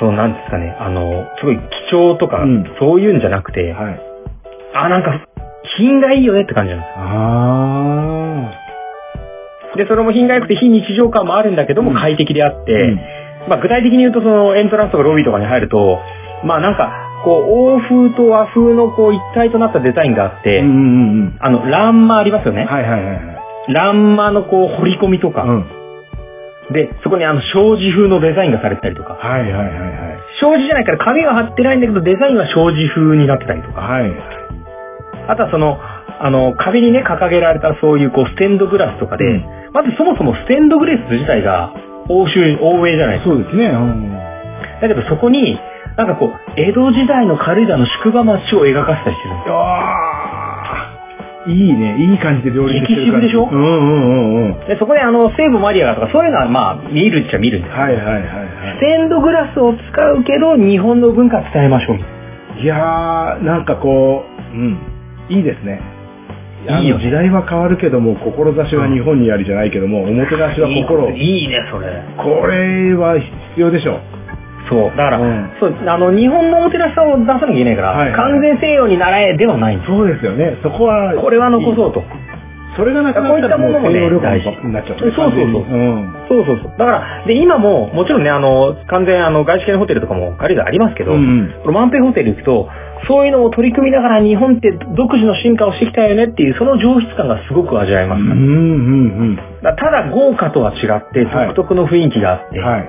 [0.00, 1.58] そうなんですかね、あの、すごい
[1.90, 4.00] 貴重とか、うんそういうんじゃなくて、はい。
[4.74, 5.26] あ、なんか、
[5.76, 8.50] 品がいいよねって感じなんですあ
[9.76, 13.00] で、それも品が良くて非日常感もあるんだけどもうん快適であって、うん
[13.48, 15.98] まあ具体的に言うとそのエントランスとかロビーとかに入ると、
[16.44, 16.92] まあなんか、
[17.24, 20.64] こう、欧風と和風のこう一体となったデザインがあって、あ。
[20.64, 22.56] うんうんうんあの、欄間ありますようん。
[22.56, 22.64] ね。
[22.64, 23.32] はいはいはいは
[23.68, 23.72] い。
[23.72, 25.66] 欄間のこう彫り込みとか、うん。
[26.72, 30.18] で、そこにあの障子風のデザインがされてたりとか、はいはいはいはい。
[30.40, 34.10] 障子じゃないから紙が貼ってないんだけどデザインは障子風になってたりとか、はい。
[35.28, 35.78] あとはその、
[36.20, 41.72] あの、壁にね、掲げられたそういうこうステンドグラスとかで、うんまずそもそもステンドグラス自体が
[42.10, 43.68] 欧州、欧米じゃないですかそうですね。
[43.68, 44.12] うん。
[44.82, 45.58] だけどそこに、
[45.96, 49.54] なんかこう、江戸時代の軽井沢の宿場町を描かせたりしてるんですよ。
[49.56, 51.48] ああ。
[51.48, 51.96] いいね。
[52.04, 53.28] いい感じで料理してる感じ。
[53.28, 53.48] でしょ？
[53.50, 54.68] うんうんうんうん。
[54.68, 57.80] で、そこであの、西部マリアがとかそういうのはまあ、見るっちゃ見るんですよ。
[57.80, 58.20] はいはいはいは
[58.76, 62.60] ステンドグラスを使うけど、日本の文化伝えましょう。
[62.60, 64.78] いやー、なんかこう、うん。
[65.28, 65.80] いいですね。
[66.80, 71.10] いいよね時代は変わるけども、志は日本にありじゃないけども、おもてなしは心。
[71.10, 72.02] いいね、それ。
[72.16, 74.00] これは必要でしょう。
[74.70, 74.90] そう。
[74.90, 80.56] だから、うんそう、あの、日本のおもてなしさを出さなきゃいけないから、はいはい完全西洋に習えではないそうですよね。
[80.62, 81.14] そこは。
[81.20, 82.04] これは残そうと。
[82.76, 86.14] それがなくなったらもうこういったものもね西洋旅大事行になっちゃう、そうそうそううん。
[86.28, 86.78] そうそうそう。
[86.78, 92.68] だから、で、今も、もちろんね、あの、完全、あの、外資系のホテルとかも軽井沢ありますけど、うんこの万平ホテル行くと、
[93.08, 98.20] そういうのを取り組みながら日本って独自の進化をしてきたよねっていう、その上質感がすごく味わえます。
[98.20, 102.64] うんうんだからただ豪華とは違って、はい独特の雰囲気があって、うん。
[102.64, 102.88] はい。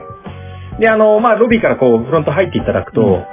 [0.79, 3.25] で、あの、まあ、ロビーからこう、フロント入っていただくと、うん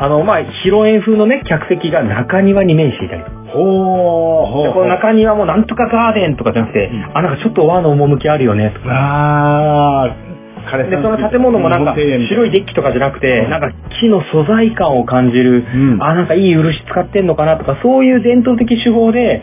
[0.00, 3.36] あの、まあ、広縁風のね、客席が中庭に面していたりとか。
[3.52, 8.86] ほー、ほで、この中庭もなんとかガーデンとかじゃなくて、うんあ、なんかちょっと和の趣あるよね、とか。
[8.92, 10.27] あー、彼
[10.76, 19.42] で、その建物もなんか白いデッキとかじゃなくて、うんなんか木の素材感を感じる、うんあ、なんかいい漆使ってんのかなとか、そういう伝統的手法で、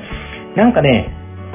[0.56, 1.12] なんかね、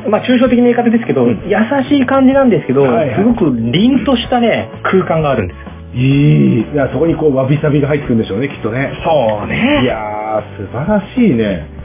[0.08, 1.56] まあ抽象的な言い方ですけど、うん優
[1.88, 5.70] しい感じなんですけど、はいはいすごく凛としたね、空間があるんですよ。
[5.92, 6.72] いい。
[6.72, 8.92] いや、そこにこう、わびさびが入ってくるんでしょうね、きっとね。
[9.04, 11.79] そうねいやー、素晴らしいね。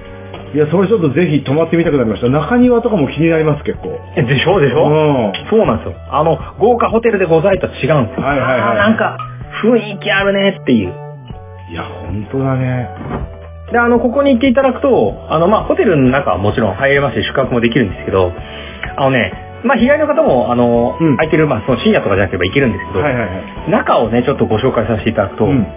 [0.56, 2.30] いや、それちょっとぜひ泊まってみたくなりました。
[2.30, 3.92] 中庭とかも気になります、結構。
[4.16, 5.50] えでしょでしょ、うん。
[5.52, 5.96] そうなんですよ。
[6.10, 8.26] あの、豪華ホテルでございとは違うんですよ。
[8.26, 9.18] はいはいはいなんか、
[9.62, 10.94] 雰囲気あるねっていう。
[11.72, 12.88] いや、本当だね。
[13.70, 18.32] で、あの、ここに行っていただくと、あの、まあ、ホテルの中はもちろん入れますし、宿泊もできるんですけど、
[18.96, 19.34] あのね、
[19.66, 23.72] まあ、日帰りの方も、あの、うん空いてる、まあ、その深夜とかじゃなければ行けるんですけど、はいはいはい。
[23.72, 25.68] 中をね、ちょっとご紹介させていただくと、うん。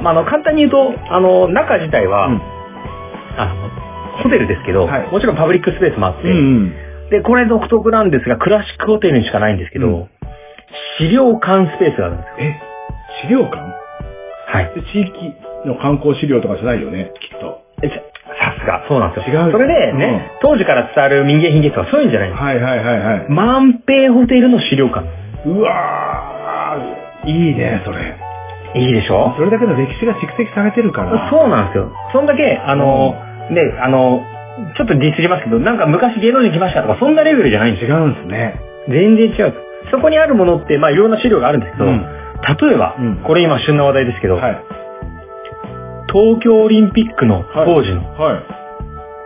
[0.00, 2.56] まあ、あの、簡単に言うと、あの、中自体は、うん
[3.38, 3.85] あの、
[4.22, 6.74] ホテルですけど、はいもちろんパブリックスペースもあって、うん。
[7.10, 10.08] で、これ独特なんですが、クラシックホテルにしかないんですけど、うん
[10.98, 12.34] 資料館スペースがあるんですよ。
[12.40, 12.60] え、
[13.22, 13.56] 資料館？
[13.56, 14.72] はい。
[14.74, 15.32] で地域
[15.64, 17.62] の観光資料とかじゃないよね、きっと。
[17.80, 19.42] さすが、そうなんですよ。
[19.46, 22.42] 違うそれでね、当時から伝わる民芸品芸とかそういうんじゃないんです。
[22.42, 23.26] はいはいはいはい。
[23.30, 25.06] 万平ホテルの資料館。
[25.46, 28.16] うわー、いいね、それ。
[28.74, 29.34] いいでしょ？
[29.36, 31.30] それだけの歴史が蓄積されてるから。
[31.30, 31.92] そうなんですよ。
[32.12, 33.14] そんだけ、あの、
[33.50, 34.22] ね、あの、
[34.76, 37.96] ちょっとディスりますけど、なんか昔芸能人来ましたとか、そんなレベルじゃないんですよ。
[37.96, 38.60] 違うんですね。
[38.88, 39.54] 全然違う。
[39.90, 42.06] そこにあるものって、まあいろんな資料があるんですけど、うん
[42.36, 44.64] 例えば、うんこれ今旬な話題ですけど、はい。
[46.12, 48.42] 東京オリンピックの当時のは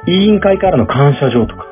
[0.07, 0.13] い。
[0.13, 1.67] 委員会からの感謝状とか、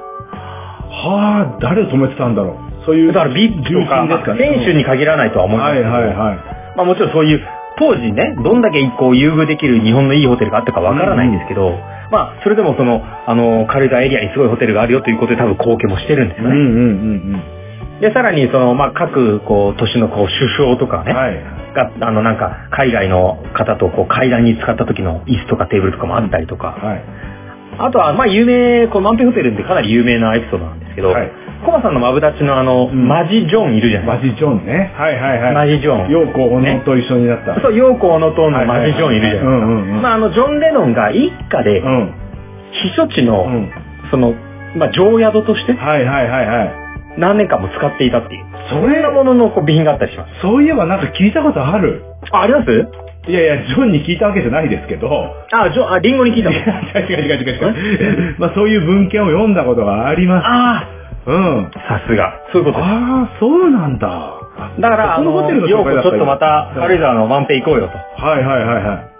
[0.90, 2.84] はあ、誰を止めてたんだろう。
[2.84, 3.12] そういう。
[3.12, 6.38] だからビッグとか、選手に限らないとは思うんですけど、はいはいはい。
[6.76, 7.40] まあもちろんそういう、
[7.78, 11.70] 当時ね、どんだけこう優遇できる日本のいいホテルがあったかわからないんですけど、
[12.10, 16.56] まあそれでもその、あの、軽井沢エリアにすごいホテルがあるよということで多分貢献もしてるんですよね。
[16.56, 17.58] うんうんうん
[18.00, 21.16] で、さらにその、まあ各、こう、都市のこう、首相とかね、うん。
[21.16, 21.34] はい。
[21.74, 27.04] が、あのなんか、海外の方とこう、会談に使った時の椅子とかテーブルとかもあったりとか、はい。
[27.78, 34.92] あとは、まあ有名、このマンペホテルってかなり有名なエピソードなんですけど、はいコマさんのマブダチのあの、んマジジョンいるじゃないマジジョンね。
[34.96, 35.54] はいはいはい。
[35.54, 36.10] マジジョン。
[36.10, 37.60] 陽子小野と一緒になった。
[37.60, 39.50] そう、ヨーコ・オノトーンのマジジョンいるじゃないですか。
[40.02, 42.14] まああの、ジョン・レノンが一家で、うん。
[42.72, 43.70] 避暑地の、うん。
[44.10, 44.34] その、
[44.76, 46.74] まあ常宿としてはいはいはいはい。
[47.18, 48.44] 何年間も使っていたっていう。
[48.70, 50.40] それそんなもののこう備品があったりします。
[50.42, 52.04] そういえばなんか聞いたことある。
[52.30, 52.70] あ、あります？
[53.28, 55.08] いやいや、ジョンに聞いたわけじゃないですけど。
[55.52, 56.58] あ、ジョン、あ、リンゴに聞いたもん。
[56.62, 58.36] いや違う違う違う違う。
[58.38, 60.46] まあそういう文献を読んだことがあります。
[60.46, 60.86] あ
[61.28, 61.66] うん。
[61.66, 62.40] あ、さすが。
[62.52, 62.88] そういうことです。
[62.88, 64.08] ああ、そうなんだ。
[64.80, 68.24] だから、あの、ホテルのヨーコ紹介だったちょっとまた、軽井沢の満平行こうよと。
[68.24, 69.18] はいはいはいはい。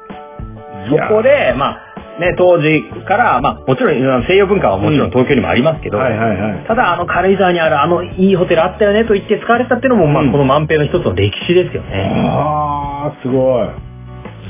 [0.89, 6.65] そこで、まあ、ね、当時から、まあ、もちろん西洋文化はもちろん東京にもありますけど、はいはいはい。
[6.67, 12.11] ただ、あの、軽井沢にあるあのいいホテルあったよねと言って使われたっていうのも、まあ、うんこの満平の一つの歴史ですよね。
[12.29, 13.88] ああ、すごい。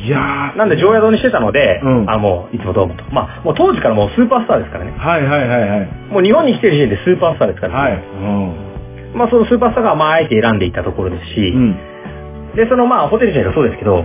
[0.01, 3.05] いやーなんで、常宿にしてたので、うんあもう、いつもどうもと。
[3.11, 4.93] まあ、もう当時からもうスーパースターですからね。
[4.97, 5.87] はいはいはいはい。
[6.11, 7.93] もう日本に来てる時点でスーパースターですから、はい。
[7.95, 9.15] うん。
[9.15, 11.77] まあ、そのスーパースターが、まあ、あえて選んでいたところですし、うん。
[12.55, 14.03] で、その、まあ、ホテル自体がそうですけど、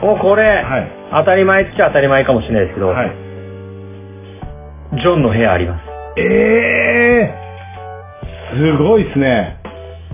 [0.00, 0.92] もうこれ、はい。
[1.12, 3.10] 当たり前っちゃ当たり前かもしれないですけど、はい。
[5.00, 5.82] ジョンの部屋あります。
[6.18, 6.22] え
[7.32, 9.58] えー、すごいっすね。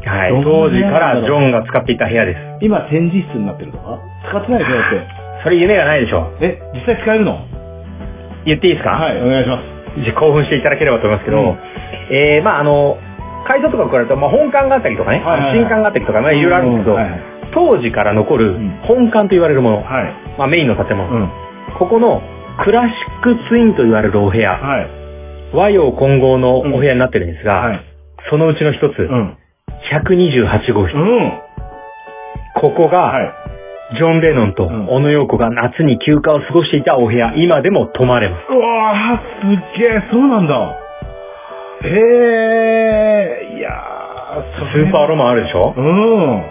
[0.04, 0.44] はい。
[0.44, 2.38] 当時からジョンが使っていた部屋です。
[2.64, 3.98] 今展示室になってるとか？
[4.28, 5.06] 使ってないでしょだって。
[5.44, 6.30] それ夢がないでしょ。
[6.40, 7.40] え、実際使えるの？
[8.44, 8.90] 言っていいですか？
[8.90, 10.02] はい、お願いします。
[10.04, 11.58] じゃあ興奮していただければと思いますけど、うん
[12.10, 12.96] えー、まああの、
[13.46, 17.20] 改装とか加えると、まあ本館があったりとかね、はいはいはい新館があったりとか、まあいろいろあるんですけど、うんはいはい
[17.54, 19.84] 当時から残るん本館と言われるもの、はい。
[20.38, 21.28] まあメインの建物、うん。
[21.78, 22.22] ここの
[22.64, 24.86] クラシックツインと言われるお部屋、はい。
[25.52, 27.80] 和洋混合のお部屋になってるんですが、はい。
[28.30, 29.36] そのうちの一つ、うん。
[29.90, 31.32] 128号室、うん。
[32.54, 33.32] ここが、はい。
[33.96, 38.44] ジョン・レノンとうん小野洋子が夏に休暇を過ごしていたお部屋、今でも泊まれます。
[38.50, 40.76] うわー、すっげえ、そうなんだ。
[41.84, 41.88] へ
[43.52, 45.74] え、いやー、スーパーロマンあるでしょ？
[45.76, 46.44] うん。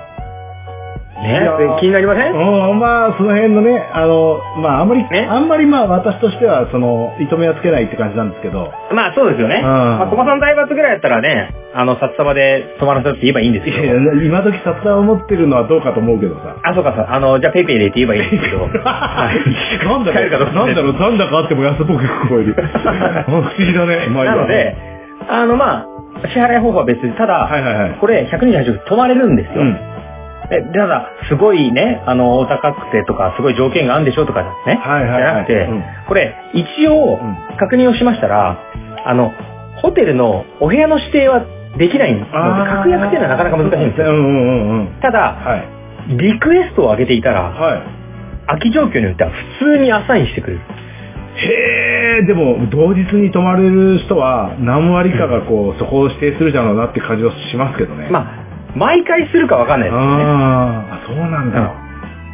[1.21, 2.33] ね気になりません？
[2.33, 8.71] うん、まあ、その辺のね、あの、まあ、あんまり、ねあんまりまあ、私としては、その、糸目はつけないって感じなんですけど。
[8.91, 9.61] まあそうですよね。
[9.61, 13.77] んまあ、小間さん大罰ぐらいやったらね、あの、札束で泊まらせるって言えばいいんですけど。
[13.77, 16.55] いやいや、今時札束を持ってるのはどうかと思うけどさ。
[16.63, 18.63] あ、そうかさ、あの、じゃあペイペイでって言えばいいんですけど。
[18.63, 22.55] はいなんだろう、なんだろう、なんだかあっても安っぽく聞こえる。
[22.57, 24.07] あ 不思議だね。
[24.09, 24.75] まあなので、
[25.29, 25.85] あの、ま
[26.23, 27.97] あ、支払い方法は別に、ただ、はいはいはい。
[27.99, 29.61] これ128泊まれるんですよ。
[29.61, 29.77] うん。
[30.51, 34.75] えただ、すごいね、あの、お高くてとか、すごい条件があるんでしょとかね。
[34.75, 37.19] はいはいはいじゃなくて、うんこれ、一応、
[37.57, 38.59] 確認をしましたら、
[39.05, 39.31] あの、
[39.81, 41.45] ホテルのお部屋の指定は
[41.77, 44.07] できないので、確約っていうのはなかなか難しいんですよ。
[44.07, 44.87] うんうんうんうん。
[45.01, 46.17] ただ、はい。
[46.17, 47.81] リクエストを上げていたら、はい。
[48.47, 50.61] 空き状況によっては普通にアサインしてくれる。
[51.33, 58.09] へえ、でも、同日に泊まれる人は、何割かがこう、そこを指定するじゃろうなって感じはしますけどね。
[58.11, 58.40] まあ、
[58.75, 60.03] 毎回するかわかんないですね。
[60.03, 61.73] あーあ、そうなんだ。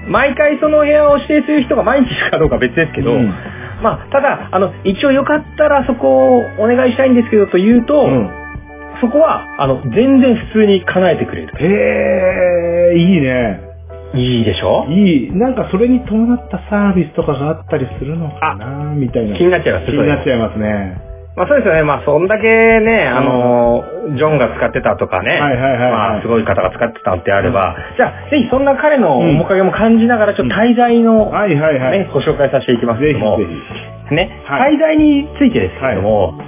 [0.08, 3.34] 毎回その部屋を指定する人が毎日かどうかは別ですけど、うん
[3.82, 8.30] まあ、ただ、あの、一応よかったらそこをお願いしたいんですけどと言うと、うん。
[9.02, 11.54] そこは、あの、全然普通に叶えてくれる。
[11.60, 13.62] へえ、いいね。
[14.15, 14.88] いいでしょ？
[14.89, 15.32] いい。
[15.32, 19.38] なんかそれに伴ったサービスとかがあったりするのかなみたいな。
[19.38, 20.97] 気になっちゃいます気になっちゃいますね。
[21.38, 21.84] まあそうですよね。
[21.84, 23.86] まあそんだけね、あの、
[24.17, 25.91] ジョンが使ってたとかね、はいはいはいはい。
[25.91, 32.00] まあすごい方が使ってたってあれば、じゃあぜひそんな彼の面影も感じながらちょっと滞在の、はいはいはい。
[32.00, 33.45] ね、ご紹介させていきますけぜひども、ぜ
[34.10, 34.73] ね、はい。
[34.73, 36.41] 滞在についてですけれども、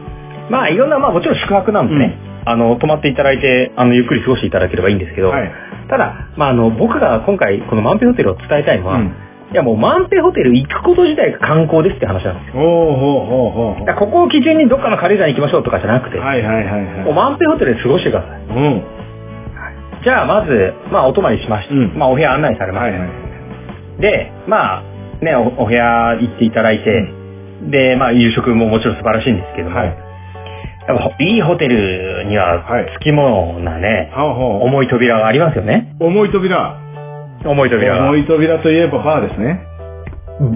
[0.49, 5.51] まあいろんな、まあもちろん宿泊なんでね、あの、泊まっていただいて、あの、ゆっくり過ごしていただければいいんですけど、はい。
[5.87, 12.53] ただ、まああの、僕が今回このマンペホテルを伝えたいのは、うんいやもうマンペホテル行くこと自体が観光ですって話なんですよ。
[12.53, 12.57] ひ。
[12.59, 13.85] おうほうほうほう。
[13.85, 18.41] だからここを基準にどっかの軽井沢に行きましょうとかじゃなくて、はいはいはいはもうマンペホテルで過ごしてください。
[18.41, 18.45] い。
[18.45, 18.83] うん。
[20.03, 21.73] じゃあまず、まあお泊まりしました。
[21.73, 22.93] うんまあお部屋案内されました。
[22.93, 23.05] はいは
[23.97, 24.01] い。
[24.01, 24.83] で、まあ、
[25.25, 27.09] ね、おお部屋行っていただいて、
[27.71, 30.09] で、まあ夕食ももちろん素晴らしいんですけども、はい
[30.89, 35.95] やっぱいいホテルにははい、つきものなね、はあはあ重い扉がありますよね。
[35.99, 36.88] 重い扉。
[37.45, 38.09] 重い扉が。
[38.09, 39.65] 重い扉といえばバーですね。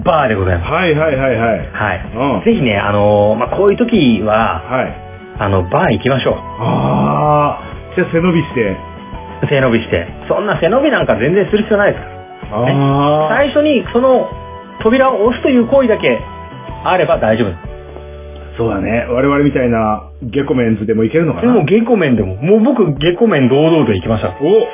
[0.04, 0.72] バーでございます。
[0.72, 1.72] はいはいはいはい。
[1.72, 2.12] はい。
[2.14, 2.44] うん。
[2.44, 5.04] ぜひね、あのーまあ、こういう時は、はい。
[5.38, 8.76] あの、バー行きましょああ、じゃあ背伸びして。
[9.42, 9.46] う。
[9.48, 10.06] 背伸びして。
[10.28, 12.72] そんな背伸びなんか全然する必要ないですから。
[12.72, 13.28] ああ。
[13.36, 14.30] 最初にその
[14.82, 16.20] 扉を押すという行為だけ
[16.84, 17.74] あれば大丈夫です。
[18.56, 19.06] そうだね。
[19.10, 24.28] 我々みたいなゲコメンズでもいけるのかなでもゲコメンでも、もう僕ゲコメン堂々と行きました。
[24.40, 24.66] お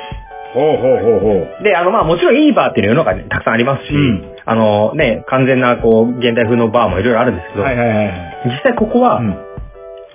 [0.53, 1.63] ほうほうほうほう。
[1.63, 8.41] で、あの、まあもちろんいいバーっていうのは世の中にたくさんありますし、うんあのね、完全なこう、現代風のバーもいろいろあるんですけど、はいはいはいはい。
[8.45, 9.37] 実際ここは、うん。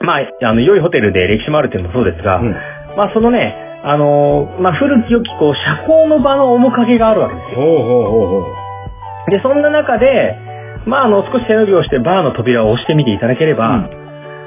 [0.00, 2.54] まあ、あの、良いホテルで歴史もあるっていうのもそうですが、うん
[2.96, 7.56] まあそのね、あのまあ古き良きこう、社交の場の面影があるわけですよ。
[7.56, 8.46] ほうほうほうほ
[9.28, 9.30] う。
[9.30, 10.34] で、そんな中で、
[10.86, 13.88] まああの、少し背伸びをしてバーの扉を押してみていただければ、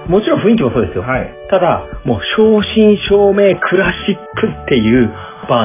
[0.07, 1.03] もちろん雰囲気もそうですよ。
[1.03, 1.29] はい。
[1.51, 5.13] ただ、もう正真正銘クラシックっていう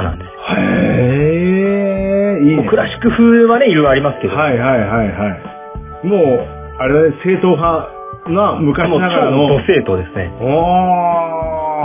[0.03, 0.31] なんです。
[0.57, 2.67] へえ、いいね。
[2.69, 5.37] クラシック風はね、いろいろありますけど、はいはいはいは
[6.03, 6.07] い。
[6.07, 6.47] もう、
[6.79, 7.95] あれだね、正統派
[8.31, 9.49] な昔もうながらの。
[9.49, 10.31] 超生徒ですね。
[10.41, 10.45] お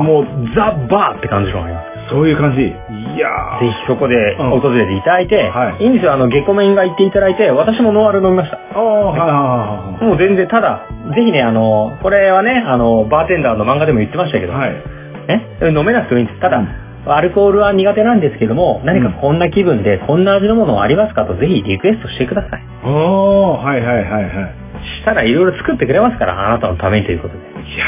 [0.01, 0.03] ー。
[0.03, 1.89] もうザ・バーって感じのがあります。
[2.09, 2.61] そういう感じ。
[2.61, 2.65] い
[3.19, 3.65] やー。
[3.65, 8.57] ぜひそこでうん訪れていただいて、はいいいんですよ、あの、ゲコメンが行っていただいて、私もノンアル飲みました。
[8.57, 14.69] ああ、はいはいはいもう全然、ただ、ぜひね、あの、これはね、あの、バーテンダーの漫画でも言ってましたけど、はい。
[14.69, 14.83] はい。
[15.27, 16.39] ね、飲めなくてもいいんです。
[16.39, 22.63] ただ、うんアルコールは苦手なんですけども、何かこんな気分で、こんな味のものありますかと、ぜひリクエストしてください。
[22.83, 24.33] おー、はいはいはいはい。
[24.99, 27.39] したらいろいろ作ってくれますから、あなたのためにということで。
[27.39, 27.85] いや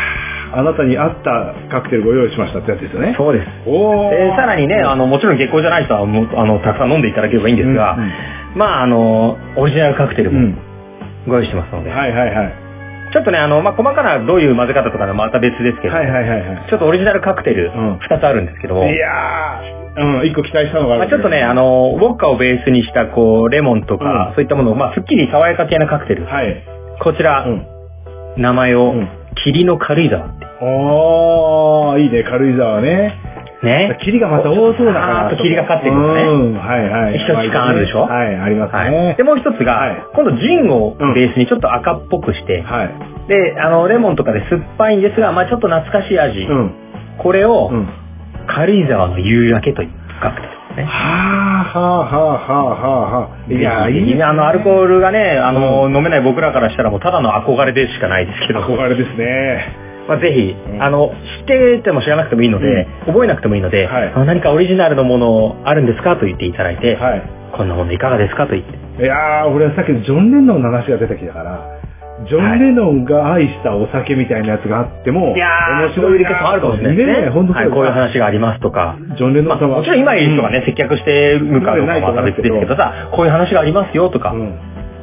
[0.54, 3.14] ー、あなたに合ったカクテルご用意しましたってやつですよね。
[3.18, 3.48] そうです。
[3.68, 4.10] おー。
[4.12, 8.12] で、さらにね、あの、もちろん月光じゃない人はもう、あの、たくさん飲んでいただければいいんですが、うん
[8.56, 10.58] まあ、あの、オリジナルカクテルもうん。
[11.28, 12.54] ご用意してますので、はいはいはい。
[13.12, 16.70] ちょっとね、あの、まあ、細かなどういう混ぜ方とかはまた別ですけど、はいはいはいはい。
[16.70, 26.26] ちょっとオリジナルカクテルうん2つあるんですけども、いやー、うん、一個期待したのがある、まあ、ちょっとね、あ、の、ウォッカをベースにした、こう、レモンとか、うんそういったものを、まあ、すっきり爽やか系なカクテル。
[26.26, 26.64] はい。
[27.02, 27.68] こちら、うん。
[28.38, 29.10] 名前を、うん
[29.44, 30.46] 霧の軽井沢って。
[30.62, 33.18] おー、いいね、軽井沢ね。
[33.64, 33.98] ね。
[34.04, 35.28] 霧がまた多そうだから。
[35.28, 37.16] あーっと霧がかってくるのねうん、はいはい。
[37.16, 38.02] 一つ感あるでしょ？
[38.02, 38.92] はい、ありますはい。
[38.92, 39.16] ね。
[39.18, 43.28] で、もう一つが、はい今度ジンをベースにちょっと赤っぽくして、はい。
[43.30, 46.40] で、あの、レモンとかで酸っぱいんですが、まあちょっと懐かしい味。
[46.42, 46.72] うん。
[47.20, 47.88] これを、うん。
[48.48, 49.90] 軽井沢の夕焼けという
[50.22, 50.84] カクテルですね。
[50.86, 53.54] はあ、はあ、はあ、はあ、はあ、はあ。
[53.54, 54.24] いや、いいね。
[54.24, 59.76] あの、アルコールがね、あの、飲めない僕らからしたらもうただの憧れでしかないですけど、憧れですね。
[60.08, 67.24] まあ、ぜひ、んあの、知ってても知らなくてもいいので、覚えなくてもいいので、はいあの何かオリジナルのものあるんですかと言っていただいて、はい。
[67.56, 68.66] こんなものいかがですかと言っ
[68.98, 69.04] て。
[69.04, 71.82] いやー、俺はさっきのジョン・レノンの話が出てきたから、
[72.28, 77.22] ジョン・レノンが愛したお酒みたいなやつがあっても、いやー、面白いそういうリクエストもあるかもしれないですね。
[77.26, 78.98] ね本当はい、こういう話がありますとか。
[79.18, 79.78] ジョン・レノまあ、ンさんは。
[79.78, 84.56] もちろん今いる人がね、接客してるかどうかはまた別ですけどさ、こういう話がありますよとか、うん。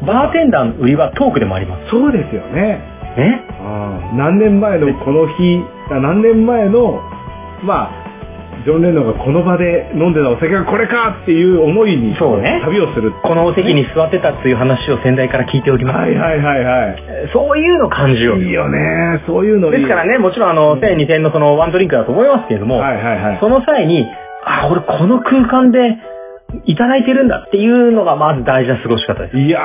[0.06, 1.90] バーテンダーの売りはトークでもあります。
[1.90, 2.97] そうですよね。
[3.18, 7.02] ねうん何年前のこの日、あ何年前の、
[7.64, 8.08] まあ、
[8.64, 13.12] ジョン・レノンがこの場で飲んでたお酒がこれかっていう思いに、そうね旅をする。
[13.22, 15.96] このお席に座ってたっていう話を先代から聞いております。
[15.98, 18.46] はいはいはいはそういうの感じよい。
[18.46, 19.22] いいよね。
[19.26, 23.38] そういうのいいですからね、もちろんあの、1000、2000のそのワンドリンクだと思いますけれども、はいはいはい。
[23.40, 24.06] その際に、
[24.44, 25.96] あ、俺この空間で
[26.64, 29.38] いただいてるんだっていうのがまず大事な過ごし方です。
[29.38, 29.60] いや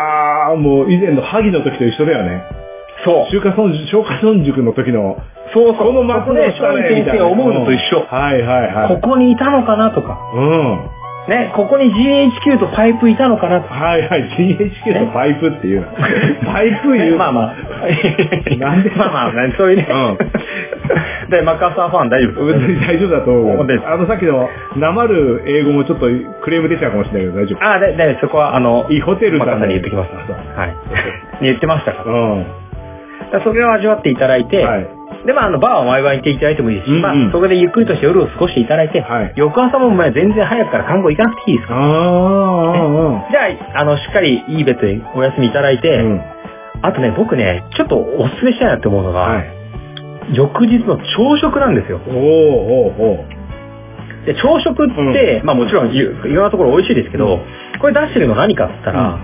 [0.53, 2.62] ー、もう以前の萩の時と一緒だよね。
[3.03, 3.31] そう。
[3.31, 5.17] 中華村塾、小華村塾の時の、
[5.53, 8.01] そうこの松ここで松陰先生が思うのと一緒。
[8.09, 9.01] はいはいはい。
[9.01, 10.89] ここにいたのかなとか、うん。
[11.27, 13.75] ね、ここに GHQ とパイプいたのかなとか。
[13.75, 14.29] はいはい。
[14.35, 15.87] GHK のパイプっていうの。
[16.51, 17.17] パイプ言う。
[17.17, 17.55] まあまあ。
[18.59, 18.89] なんで？
[18.89, 19.87] まあまあ、そういうね。
[19.89, 23.83] うで、マッカーサーファン大丈夫別に大丈夫だと思う。
[23.85, 26.07] あのさっきの、なまる英語もちょっと
[26.41, 27.63] クレーム出ちゃうかもしれないけど大丈夫。
[27.63, 30.09] あ、で、で、そこは、あの、いいホテルマッカーさんにね言ってきます。
[30.27, 30.75] そうはい。
[31.41, 32.11] 言ってましたから。
[32.11, 32.62] うん。
[33.41, 34.87] それを味わっていただいて、はい。
[35.25, 41.73] で、まあ、あの、バーを毎晩行っていただいてもいいですし、うんうんまあ、そこでゆっくりとして夜を過ごしていただいて、はい翌朝もまあ全然早くから観光行かなくていいですか？
[41.75, 41.79] ら。
[41.79, 43.41] ああ、じゃ
[43.75, 46.21] あ、あの、しっかりいいベッドでお休みいただいて、うん。
[46.81, 49.45] あとね、僕ね、ちょっとお勧めしたいなって思うのが、はい。
[50.33, 51.99] 翌日の朝食なんですよ。
[52.07, 57.39] おーおーおーで、朝食って、まあもちろんいいろんなところ美味しいですけど、
[57.79, 59.19] これ出してるの何かって言ったら、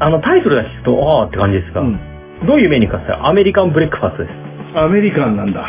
[0.00, 1.98] あの、タイトルだけ聞くと、ああって感じですが、うん。
[2.46, 4.78] どういうメニューかってアメリカンブレックファストです。
[4.78, 5.60] アメリカンなんだ。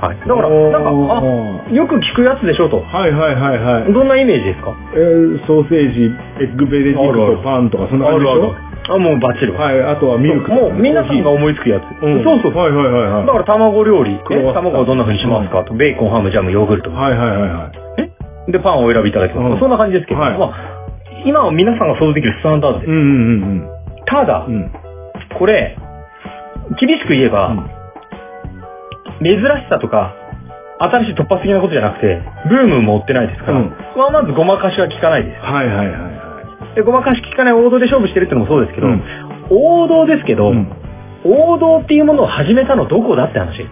[0.00, 0.18] はい。
[0.18, 2.80] だから、なんか、あ、よく聞くやつでしょと。
[2.80, 3.92] はいはいはいはい。
[3.92, 4.72] どんなイメージですか？
[4.94, 6.04] えーソーセージ、
[6.40, 8.54] エッグベネディクト、パンとかそんな感じでしょ？
[8.94, 9.52] あ、もうバッチリ。
[9.52, 10.50] はい、あとはミルク。
[10.50, 11.82] もう皆さんが思いつくやつ。
[12.02, 12.56] うんそうそう。
[12.56, 13.26] はいはいはいはい。
[13.26, 15.64] だから卵料理、ねクロワッサン卵をどんな風にしますか？
[15.64, 16.90] と、ベーコン、ハム、ジャム、ヨーグルト。
[16.90, 17.70] はいはいはいは
[18.48, 18.52] い。
[18.52, 19.52] で、パンをお選びいただきます。
[19.52, 20.52] うんそんな感じですけど、はいまあ、
[21.26, 22.88] 今は皆さんが想像できるスタンダードです。
[22.88, 23.68] うんうん
[24.06, 24.62] ただうんうん。
[24.62, 24.70] う、ん。
[25.38, 25.76] これ、
[26.78, 27.54] 厳しく言えば、
[29.22, 30.14] 珍しさとか、
[30.78, 35.40] 新しい突発的なことじゃなくて、ブームも追ってないですから、うんまあまずごまかしは効かないです。
[35.40, 39.02] はいはいはいはで、ごまかし効かない王道で勝負してるってのもそうですけど、うん
[39.52, 40.36] 王道ですけい。
[40.36, 40.70] ど、うん。
[41.24, 43.70] 王道っていうものを始めたのどこだって話です。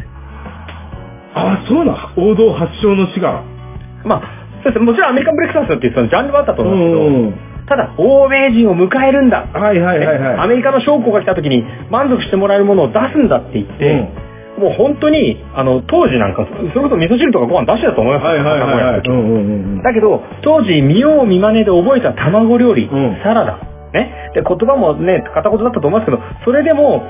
[1.34, 2.12] あ、そうな。
[2.16, 3.44] 王道発祥の地が。
[4.04, 4.22] まあ、
[4.64, 7.47] そうですもちろんアメリカンブレックファーストっていうそのジャンルはあったとう思うんですけど、ん。
[7.68, 9.46] ただ、欧米人を迎えるんだ。
[9.52, 10.48] はいはいはいはい。
[10.48, 19.00] メリカの将校が来た時に満足してもらえるものを出すんだって言って、もう本当に、あの、当時なんか、それこそ味噌汁とかご飯出してたと思いますよはいはいはいはい。
[19.06, 19.40] うんうんうんう
[19.78, 19.82] ん。
[19.82, 23.58] だけど、当時見よう見まねで覚えた卵料理、うんサラダ、
[23.92, 24.32] ね。
[24.34, 27.02] で、言葉もね、片言だったと思いますけど、それでも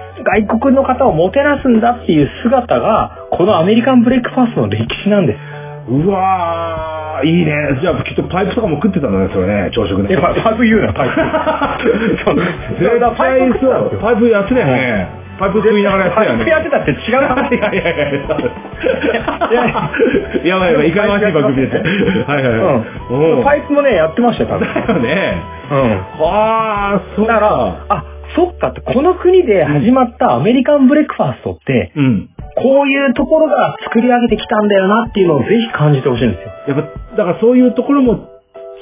[0.47, 5.58] 外国の方をもてなすんだっていう姿が、このアメリカンブレックファーストの歴史なんです。
[5.89, 7.53] うわー、いいね。
[7.81, 10.15] じゃあきっとパイプとかも食ってたんだね、それね、朝食で。
[10.15, 11.15] え、パパイプ言うな、パイプ。
[12.25, 13.99] そう絶対パイプ。
[14.01, 15.09] パイプやってたよね。
[15.39, 16.39] パイプ食いながらやってたよね。
[16.39, 17.55] パイプやってたって違う話。
[17.55, 18.21] いやいやいやいや。
[20.43, 21.77] いややばいやばい、いかがわしい番組です。
[22.29, 22.85] はいはいはい。
[23.11, 23.45] うん。
[23.45, 24.69] パイプもね、やってましたよ、多分。
[24.75, 25.43] だ よね。
[25.71, 25.79] うん。
[26.23, 28.05] わあ、そうだから、あ、
[28.37, 32.31] そっかって、この国で始まったアメリカンブレックファーストって、うん。
[32.57, 36.77] こういうところが作り上げてきたんだよなっていうのをぜひ感じてほしいんですよ。
[36.77, 38.29] やっぱ、だからそういうところも、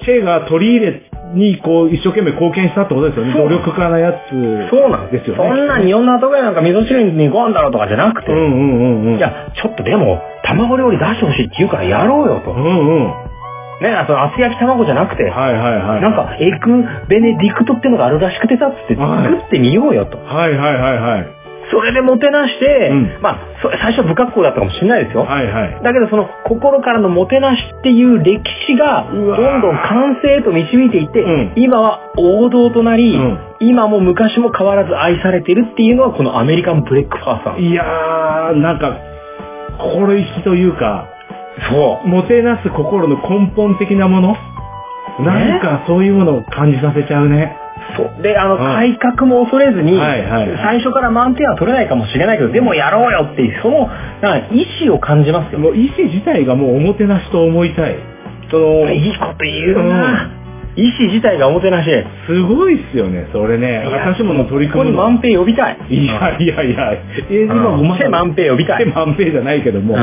[0.05, 1.03] シェイが取り入れ
[1.35, 3.35] に、こう、一生懸命貢献したってことですよね。
[3.35, 4.71] 努力家なやつ。
[4.71, 5.43] そうなんですよね。
[5.43, 9.17] そんな日本の後ぐらいなんか味噌汁にご飯だろうとかじゃなくて、うんうんうんうん。
[9.17, 12.53] い、や、ちょっとでも、卵料理出してほしいって言うからやろうよと。
[12.53, 13.15] うんうん。
[13.81, 16.01] ね、あと、厚焼き卵じゃなくて、はいはいはい。
[16.01, 20.16] なんか、エッグベネディクトってのがあるらしくてさ、つってはい作ってみようよと。
[20.18, 21.37] はいはいはいはい。
[21.70, 25.24] それでもてなして、うんまあ、そ最初は不格好だったかもしれないですよ。
[25.24, 25.83] はいはい。
[25.83, 38.99] だけどその心からのもてなしっていう歴史がどんどん完成へと導いていって、うん今は王道となり、うん今も昔も変わらず愛されてるっていうのはこのアメリカンブレックファーストなんでいやー、なんか、
[39.79, 41.09] 心意気というか、
[41.61, 41.69] す。
[41.71, 44.37] そもてなす心の根本的なもの？
[45.21, 47.57] なんかそういうものを感じさせちゃうね。
[47.95, 47.97] う。
[47.97, 48.23] そう。
[48.23, 53.89] で、あの、うん改革も恐れずに、はいはいはい最初から満点は取れないかもしれないけど、でもやろうよっていう、その、
[54.53, 55.59] 意志を感じますよ。
[55.59, 57.97] もう意思自体がもうおもてなしと思いたい。
[58.51, 60.31] その、いいこと言うな、
[60.77, 61.89] 意志自体がおもてなし。
[62.27, 63.85] すごいっすよね、それね。
[63.87, 64.99] 私もの取り組むの。
[64.99, 65.79] ここに満平呼びたい。
[65.89, 66.93] いやいやいや、
[67.31, 68.85] え今ごま手満平呼びたい。
[68.85, 69.99] 手満平じゃないけども、う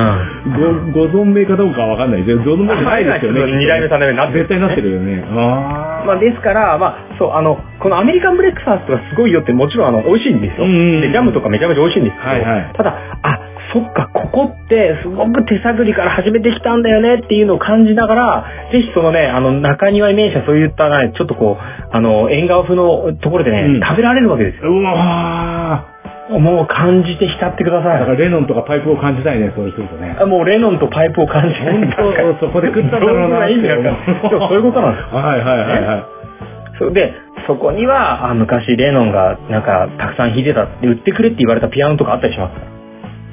[0.91, 2.24] ご、ご存命かどうかはわかんない。
[2.24, 3.57] ご存命じゃないですよね。
[3.57, 5.24] 二代目三代目になってる絶対なってるよね。
[5.30, 10.67] あまあ、ですから、まあ、そう、あの、このアメリカンブレックファーストがすごいよってもちろんあの、美味しいんですよ。
[10.67, 13.39] で、ジャムとかめちゃめちゃ美味しいんですけど、はいはいただ、あ、
[13.74, 25.86] そっか、ここってすごく手探りから始めてきたんだよねっていうのを感じながら、ぜひそのね、あの、中庭に面したそういったね、ちょっとこう、あの、縁側風のところでね、うん食べられるわけですーうわ
[26.30, 26.39] よ。
[26.39, 28.17] もう感じて浸ってくだーだからさい。
[28.17, 30.15] レノンとかパイプを感じたいね、そうするとね。
[30.19, 31.89] あもうレノンとパイプを感じて本
[32.39, 33.97] 当そこで食ったんだろうなんだよでも
[34.47, 35.15] そういうことなんです。
[35.15, 36.03] はいはいはいはい。
[36.80, 37.13] そうで、
[37.47, 42.61] そこには、あ昔レノンがなんかたくさん弾いてたって売ってくれって言われたピアノとかあったりしますか？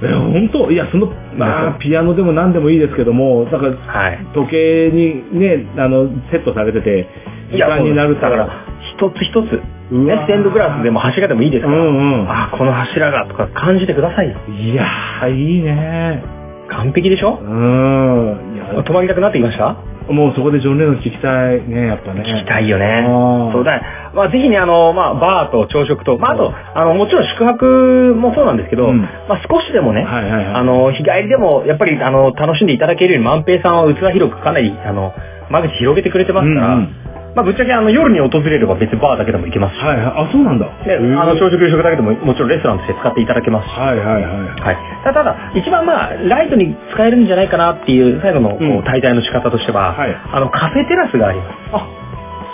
[0.02, 4.18] え、本当いや、その、まあ、ピアノでも何でもいいですけども、だから、はい。
[4.34, 7.06] 時計にね、あの、セットされてて、
[7.52, 8.64] 時間になるから、
[8.96, 9.60] 一つ一つ、
[9.92, 11.90] ねステンドグラスでも柱でもいいですうから、んう
[12.22, 12.30] ん。
[12.30, 14.36] あ、この柱がとか感じてくださいよ。
[14.48, 16.22] いやー、いいね。
[16.68, 17.40] 完璧でしょ？
[17.42, 18.54] うん。
[18.54, 19.76] いや、泊まりたくなってきました？
[20.12, 22.22] もうそこでジョン・レノン聞きたいね、やっぱね。
[22.22, 23.04] 聞きたいよね。
[23.52, 23.80] そうだ。
[24.14, 30.54] まあぜひね、あの、まあバーと朝食と、まああと、あの、もちろん宿泊もそうなんですけど、うんまあ少しでもね、はいはいはい。
[30.54, 35.12] あの、日帰りでも、やっぱり、あの、楽しんでいただけるように、万平さんは器広くかなり、あの、
[35.50, 40.28] 間口広げてくれてますから、うんうんまあ、ぶっちゃけ、あの、夜に訪れれば別にバーだけでも行けますし、はいはい。
[40.28, 40.66] あ、そうなんだ。
[40.84, 44.60] で、あの、朝食夕食だけでも、もちろんレストランとして使っていただけますし、はいはいはい。
[44.60, 44.76] はい。
[45.04, 51.56] ただ、ただ一番まあ、ライトに使えるんじゃないかなっていう、最後の、こううん滞在の仕方としては、はいあの、カフェテラスがあります。
[51.72, 51.88] あ、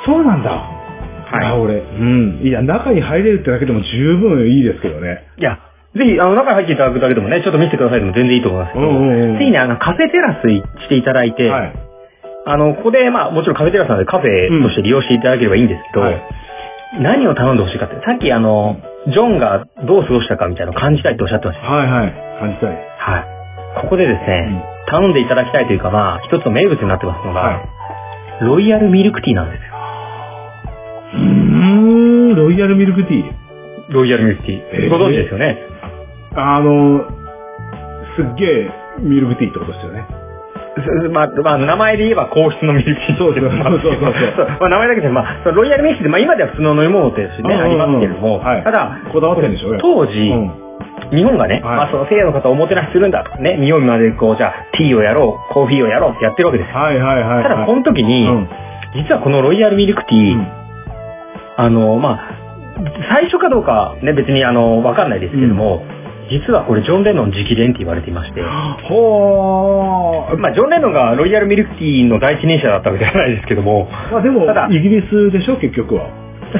[0.04, 0.50] そうなんだ。
[0.50, 1.76] はいあ、俺。
[1.76, 2.40] うん。
[2.44, 5.24] いや、中に入れるってだけでも十分いいですけどね。
[5.38, 5.58] いや、
[5.96, 10.48] ぜひ、あの、中に入っていただくだけでもね、ちょっと見せてくださいでも全然いいと思いますけど、うんうんうんぜひね、あの、カフェテラス
[10.84, 11.85] していただいて、はい。
[12.46, 16.22] あの、ここで、まあ、もちろんカフェテラスなのでカフェとして利用していただければいいんですけど、はい
[17.00, 18.76] 何を頼んでほしいかって、さっきあの、
[19.08, 21.66] ジョンがどう過ごしたかみたいなのを感じたいっておっしゃってました。
[21.66, 22.14] はいはい。
[22.38, 22.76] 感じたい。
[22.98, 23.82] はい。
[23.82, 27.52] ここでですね、頼んでいただきたいというか、まあ、一つの名物になってますのが、は
[28.40, 28.44] い。
[28.44, 29.76] ロイヤルミルクティーなんですよ。
[31.14, 33.32] うーん、ロイイヤルミルクティー。
[33.90, 34.62] ロイヤルミルクティー。
[34.84, 35.58] えーご存知ですよね。
[36.34, 37.04] あの、
[38.16, 38.70] すっげえ
[39.00, 40.06] ミルクティーってことですよね。
[40.76, 43.18] す まあ、まあ、名前で言えば皇室のミルクティー。
[43.18, 44.12] そうそうそうそう。
[44.36, 47.82] そうまあ、名前だけで、まあ、ロイヤルミルクティーって、まあ、今では普通の飲み物ですしね、うんうんうん。
[47.82, 48.62] ありますけれども、はい。
[48.62, 50.50] ただ、こだわってるんでしょ当時、うん。
[51.16, 51.76] 日本がね、はい。
[51.76, 56.76] まあ、その西洋の方をおもてなしするんだとかね、見よう見までこう、じゃあ、ティーをやろう、コーヒーをやろうってやってるわけですよ。
[56.76, 57.42] はいはいはいはい。
[57.42, 58.48] ただ、この時に、うん。
[58.94, 60.46] 実はこのロイヤルミルクティー、うん。
[61.56, 62.46] あの、まあ、
[63.10, 65.82] 最初かどうかね、別にあの、わかんないですけども、
[66.30, 68.42] 実はこれジョン・レノン直伝って言われていまして、
[68.88, 70.38] ほー。
[70.38, 76.10] まあ、ジョン・レノンがロイヤルミルクティーの第一人者だったわけじゃないですけども、まあでもただ、イギリスでしょ、結局は。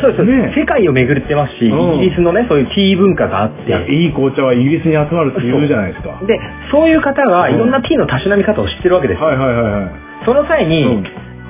[0.01, 6.21] そうです、ね世界を巡ってますし、うんイギリスのね、そういうティー文化があって、いい紅茶はイギリスに集まるって言うじゃないですか。
[6.27, 6.39] で、
[6.71, 9.27] そういう方がいろんなティーのたしなみ方を知ってるわけですよ。
[9.27, 9.91] はいはいはいはい。
[10.25, 11.03] その際に、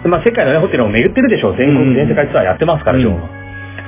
[0.05, 1.57] まあ、世界のね、ホテルを巡ってるでしょう。
[1.57, 3.29] 全国、うん全世界ツアーやってますから、うんジョンは。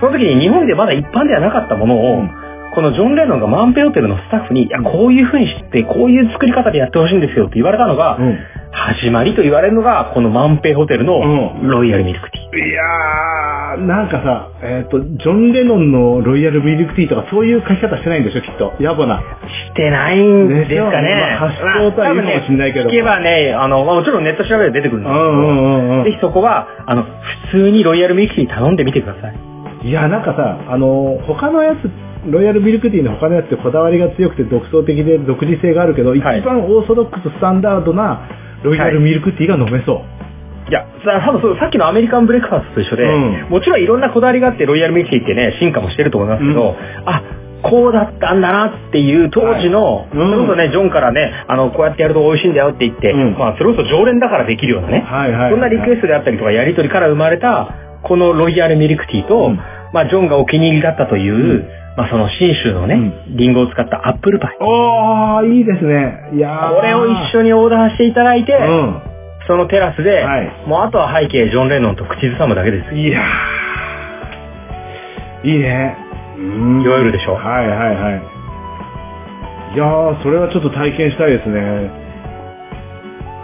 [0.01, 2.48] その時に日本でまだ一般ではなかったものを、うん
[2.79, 8.39] このジョン・レノンがマンペホテルのスタッフに、いや、こういう風にして、こういう作り方でやってほしいんですよって言われたのが、うん
[8.71, 12.69] 始まりと言われるのが、このマンペホテルのうんロイヤルミルクティー。
[12.69, 18.75] いやー、なんかさ、えっ、と、ジョン・レノンのロイヤルミルクティーとかそういう書き方してないんでしょ、きっと。
[18.79, 19.21] 野暮な。
[19.71, 21.37] してないんですかね。
[21.41, 27.05] 発祥とは言うかもしんないけどまあ多分ね聞けばね、あの、まあもちろんネット調べれば出てくるんですけど、うんうんうんうんぜひそこは、あの、
[27.51, 29.48] 普通にロイヤルミルクティー頼んでみてください。
[29.85, 31.91] いや、なんかさ、あの、他のやつ、
[32.31, 36.43] ロイヤルミルクティーの他のやつってこだわりが強くて独創的で独自性があるけど、一はい。
[36.43, 38.29] 番オーソドックススタンダードな
[38.65, 40.71] ロイヤルミルクティーが飲めそう。
[40.71, 43.51] いや、さ多分そうさっきのアメリカンブレックファーストと一緒で、うん。
[43.51, 47.09] もちろんいろんなこだわりがあってロイヤルミルクティーってね、進化もしてると思いますけど、うん。
[47.09, 47.23] あ、
[47.63, 50.31] こうだったんだなっていう当時の、はいうん。
[50.31, 53.39] それこそね、ジョンからね、あの、こうやってやると美味しいんだよって言って、うん。
[53.39, 59.61] まあ、それこそ常連だからできるようなね、はいはいはいそんなリクエストであったりとか、やりとりから生まれた、このロイヤルミルクティーと、うん
[59.93, 64.57] まあ、ジョンがお気に入りだったという、んまあ、その信州のね、リンゴを使ったアップルパイ。
[64.61, 66.31] おー、いいですね。
[66.35, 69.03] いやーこれを一緒にオーダーしていただいて、うん。
[69.47, 72.95] そのテラスで、はいもうあとは背景、ジョン・レノンと口ずさむだけです。
[72.95, 75.97] いやー、いいね。
[76.37, 78.11] うん酔えるでしょはいはいは
[79.73, 79.75] い。
[79.75, 81.91] いやー、それはちょっと体験したいですね。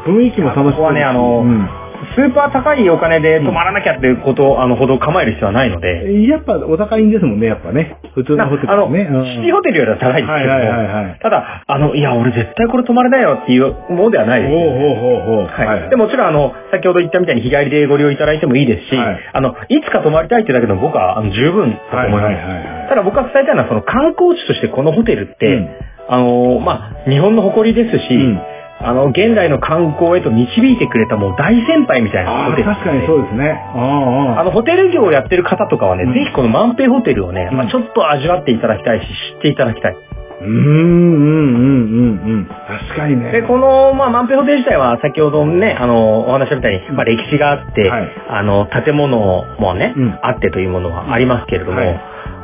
[0.06, 1.83] 雰囲気も楽しそうここはねあのうん
[2.14, 7.96] スーパー高いお金で泊まらなきゃっていうこと、あの、ほど構える必要はないので、やっぱお高いんですもんね、やっぱね。
[8.14, 9.00] 普通のホテルあの、ね。
[9.02, 14.52] うんシティホテルよりは高いですけども、はいはいはいはいただ、あの、いや、俺絶対これ泊まれないよっていうものではないです。
[14.52, 15.46] ほうほうほうほう。
[15.46, 15.90] はい。
[15.90, 22.24] でもちろん、あの、先ほど言ったみたいに日帰りでご利用いただいてもいいですし、はいあの、いつか泊まりたいってだけでも僕はあの十分だと思います。
[22.24, 25.68] はいはいはいはいただ僕が伝えたいのは、その観光地としてこのホテルって、うん
[26.06, 28.53] あの、まあ、日本の誇りですし、うん
[28.84, 33.60] あの、現代の観光へと導いてくれたもう大先輩みたいなホテル確かにそうですね。
[33.74, 39.96] あの、ホテル業をやってる方とかはね、うんぜひこの万平ホテルをね、うんまあちょっと味わっていただきたいし、知っていただきたい。
[40.40, 42.46] うん、うん、うん、うん、うん。
[42.46, 43.32] 確かにね。
[43.32, 51.94] で、この、まあ、万平ホテル自体は先ほどね、あの、お話ししたみたいに、まあ、歴史があって、はいあの、建物もね、うんあってというものはありますけれども、はい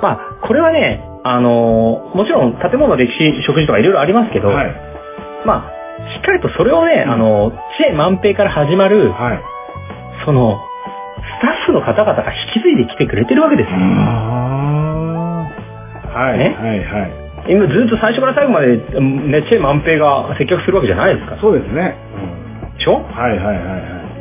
[0.00, 4.74] まあ、これはね、あの、もちろん建物の歴史、食事とかいろいろありますけど、はい。
[5.44, 5.79] まあ、
[6.14, 9.40] しっかりとそれをね、うんあの、チェ万平から始まる、はい。
[10.24, 10.60] その、
[11.38, 13.76] スタッフの方々が引き継いできてくれてるわけですよ。
[13.76, 13.82] は
[16.34, 17.10] い、ねはい、はい。
[17.52, 21.40] 今ずっと最初から最後まで、うんね、チェ万平が接客するわけじゃないですから。
[21.40, 21.96] そうですね。
[22.76, 22.98] でしょ？
[22.98, 23.04] うん。
[23.04, 23.62] はい、はい、はい、は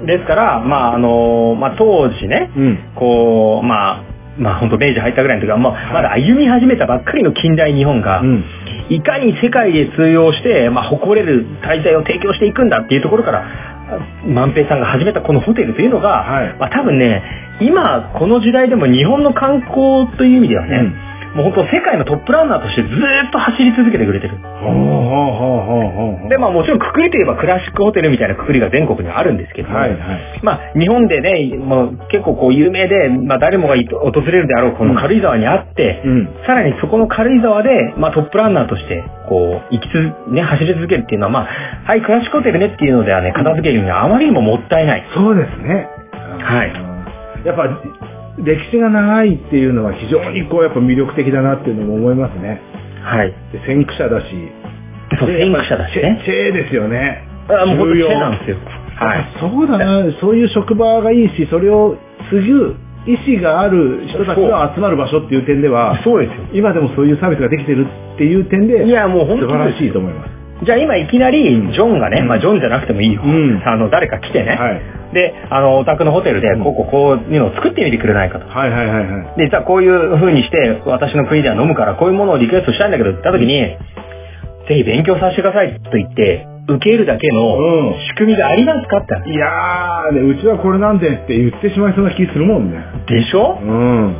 [0.03, 0.05] い。
[0.05, 2.79] ですから、まあ、あの、まあ、当時ね、うん。
[2.95, 4.03] こう、まあ、
[4.39, 8.43] まあ本当明治入ったぐらいの時は、まあ、まだ歩み始めたばっかりの近代日本が、うん。
[8.89, 13.45] いかに世界で通用して、まあ、誇れる滞在を提供していくんだっていうところから、
[14.25, 16.57] 万平さんが始めたこのホテルというのが、はい。
[16.57, 17.21] まあ、多分ね、
[17.61, 21.08] 今、この時代でも日本の観光という意味ではね、うん
[21.39, 24.35] もう本当世界のトップランナーとしてずーっと走り続けてくれてる。
[26.27, 30.39] で、まあもちろんくくりといえばクラシックホテルみたいなくくりが全国にはあるんですけども、はい、はい。
[30.43, 36.25] まあ、日本でね、もう結構こう有名で、まあ誰もがい訪れるであろうこの軽井沢にあって、うん。
[36.45, 41.47] さらにそこの軽井沢で、まあトップランナーとして、こう、行きつ、ね、走り続けるっていうのは、まあ、
[41.85, 45.07] はい、クラシックホテルねっていうのではね、片付けるにはあまりにももったいない。
[45.13, 45.87] そうですね。
[46.43, 46.73] はい
[47.43, 47.47] い。
[47.47, 47.63] やっぱ、
[48.43, 52.61] 歴史が長いっていうのは非常にこう、やっぱ魅力的だなっていうのも思いますね。
[53.03, 53.33] はい。
[53.51, 54.27] で、先駆者だし。
[55.19, 56.21] そう、で先駆者だしね。
[56.23, 57.23] チェチェですよね。
[57.49, 58.57] あもうチェなんですよ。
[58.95, 59.27] はい。
[59.39, 61.97] そうだな、そういう職場がいいし、それを
[62.29, 62.75] 継ぐ
[63.07, 66.43] 意思がある人たちが集まる場所っていう点では、そうですよ。
[66.53, 70.38] 今でもそういうサービスができてるっていう点で、いや、もう本当素晴らにしいと思います。
[70.63, 73.21] じゃあ今いきなり、うんジョンがね、うんまあジョンじゃなくてもいいよ。
[73.23, 74.51] うんあの、誰か来てね。
[74.59, 74.81] はい。
[75.13, 78.47] で、あの、お宅のホテルでう、んこうこうこういうのを作ってみてくれないかと。
[78.47, 79.37] はいはいはいはい。
[79.37, 83.77] で、実はこういう風にして、私の国では飲むから、こういうものをリクエストしたいんだけど、言った時に、
[84.67, 92.77] ぜひ勉強させてくださいと言って、受けるだけのうん仕組みがありますかって話いやー、ね、うちはこれなんでって言ってしまいそうな気するもんね。
[93.07, 93.57] でしょ？
[93.59, 94.13] うん。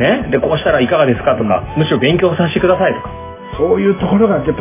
[0.00, 0.26] ね？
[0.32, 3.10] で、こうしたらいかがですかとか、むしろ勉強させてくださいとか。
[3.58, 4.52] そういうところがやっぱ、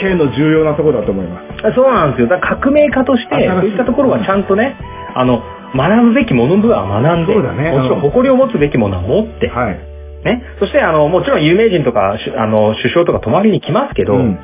[0.00, 1.74] K の重要なところだと思います。
[1.74, 2.28] そうなんですよ。
[2.28, 4.76] だから革命家として、そういったところはちゃんとね、
[5.14, 5.42] あの、
[5.74, 9.78] 学ぶべきものは学んで、そうだねもちろんうん誇りを持つべきものは持って、はい。
[10.24, 10.42] ね。
[10.58, 14.38] そして、あの、もちろん有名人とか、しあの、首相とか泊まりに来ますけど、うん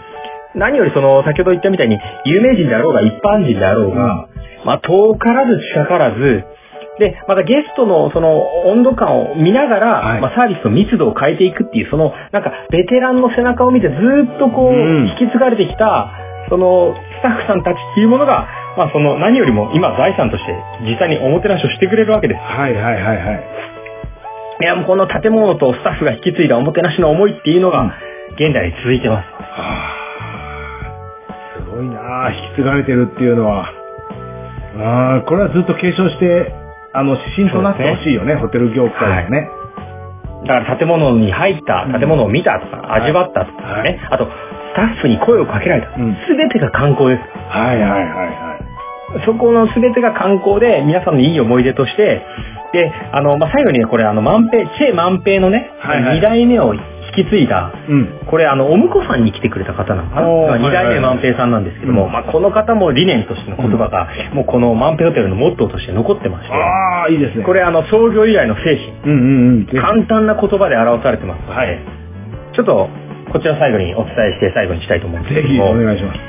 [0.56, 4.26] 何よりその、先ほど言ったみたいに、有名人であろうが一般人であろうが、
[4.64, 6.44] まあ、遠からず近からず、
[6.98, 16.10] で、またゲストのその温度感を見ながら、はいまあ、サービスの密度を変えていくっていう、その、なんか、ベテランの背中を見てずっとこう、うん引き継がれてきた、
[16.48, 22.40] その、スタッフさんたちっていうものが、まあ、その、何よりも今財産として、実際におもてなしをしてくれるわけです。
[22.40, 23.44] はいはいはいはい。
[24.62, 27.92] いや、もうこの建物とスタッフが引き継いだおもてなしの思いっていうのが、うん
[28.36, 29.26] 現代に続いてます。
[29.32, 29.94] は
[31.28, 33.72] あ、すごいなあ引き継がれてるっていうのは。
[34.78, 36.52] ああ、これはずっと継承して、
[36.96, 39.48] あの、指針となってほしいよね、ホテル業界のね。
[40.46, 44.30] だから建物に入った、うん建物を見たとか、はい味わったとかはいね、あと、ス
[44.74, 45.94] タッフに声をかけられた。
[45.96, 47.20] うんすべてが観光です。
[47.48, 48.58] はいはいはいは
[49.20, 49.24] い。
[49.24, 52.24] そこのすべてが観光で、皆さんのいい思い出として、
[52.72, 56.74] で、あの、まあ、最後にね、これ、あの、万平、チェ万平のね、はいはい二代目を
[57.16, 58.20] 引き継いだ、うん。
[58.26, 60.58] これ、あの、お婿さんに来てくれた方なのかな？
[60.58, 67.44] 二代目はいはいはい万平さんなんですけども、うんまあ、この方も理念としての言葉が、もうこの万平ホテルのモットーとして残ってまして、ああ、いいですね。
[67.44, 69.66] これ、あの、創業以来の精神、うんうんうん。
[69.66, 71.78] ぜひ簡単な言葉で表されてますので、はい
[72.54, 72.88] ちょっと、
[73.32, 76.20] こちら最後にお伝えして最後にしたいと思うんですけぜひども、お願いします。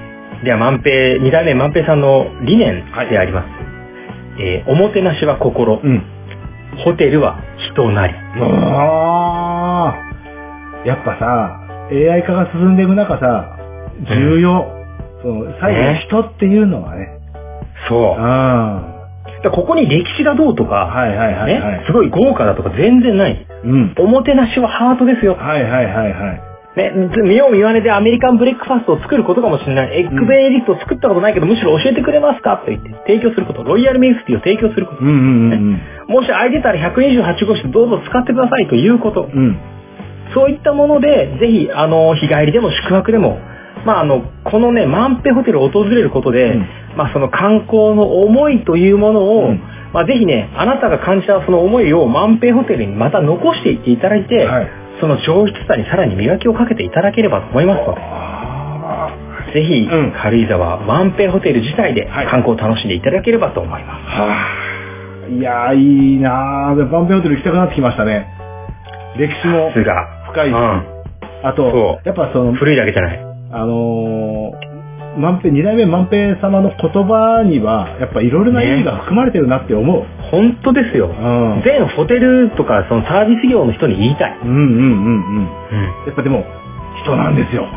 [0.44, 3.48] では万平、二代目万平さんの理念であります。
[4.40, 6.04] えーおもてなしは心、うん。
[6.84, 7.40] ホテルは
[7.72, 8.14] 人なり。
[8.14, 10.08] ああ。
[10.88, 11.60] やっぱさ、
[11.92, 13.58] AI 化が進んでいく中さ、
[14.08, 14.66] 重要。
[15.22, 17.10] その、最後ね人っていうのはね。
[17.90, 18.16] そう。
[18.18, 18.94] あ
[19.44, 20.68] だからここに歴史がどうとあ。
[20.68, 21.84] か、はいはいはいはいね、。
[21.88, 23.48] すごい豪華だとか全然ない。
[23.66, 23.96] うん。
[24.00, 25.36] おもてなしはハートですよ。
[25.36, 26.42] はいはいはいはい。
[26.78, 30.00] ね、見よう見まねでアメリカンブレックファーストを作ることかもしれない。
[30.00, 33.64] エッグベネディクトを作ったことないけど、むしろ教えてくれますかと言って提供すること。
[33.64, 35.02] ロイヤルミルクティーを提供すること。
[35.02, 39.24] うんうんうんもし空いてたら128号室どうぞ使ってくださいということ。
[39.24, 39.60] うん。
[40.28, 40.34] うん。
[40.34, 43.40] そういったもので、ぜひ、あの、日帰りでも宿泊でも、
[43.86, 46.68] まあ、あの、このね、万平ホテルを訪れることで、うん
[46.98, 49.62] まあ、その観光の思いというものを、うん
[49.94, 54.68] まあ、ぜひね、あなたが感じたその思いを万平ホテルにまた残していっていただいて、はい。
[55.00, 59.10] その上質さにさらに磨きをかけていただければと思いますので、あ
[59.54, 64.02] ぜひ、うん軽井沢万平ホテル自体ではい観光を楽しんでいただければと思います。
[64.08, 64.22] あ。
[64.24, 64.48] は
[65.26, 65.30] あ。
[65.30, 66.90] いやー、いいなー。
[66.90, 68.28] バンペホテル行きたくなってきましたね。
[69.18, 70.17] 歴史もさすが。
[70.32, 70.98] 深いし、うん
[71.44, 73.20] あとそ、やっぱその、古いだけじゃない。
[73.52, 80.04] あのー、万平、二代目万平様の言葉には、やっぱいろいろな意味が含まれてるなって思う。
[80.32, 81.08] 本当ですよ。
[81.08, 81.62] うん。
[81.64, 84.40] 全ホテルとかそのサービス業の人に言いたい。
[84.44, 84.78] うんうんうんうん。
[84.78, 85.84] うん。
[86.06, 86.44] やっぱでも、
[87.04, 87.68] 人なんですよ。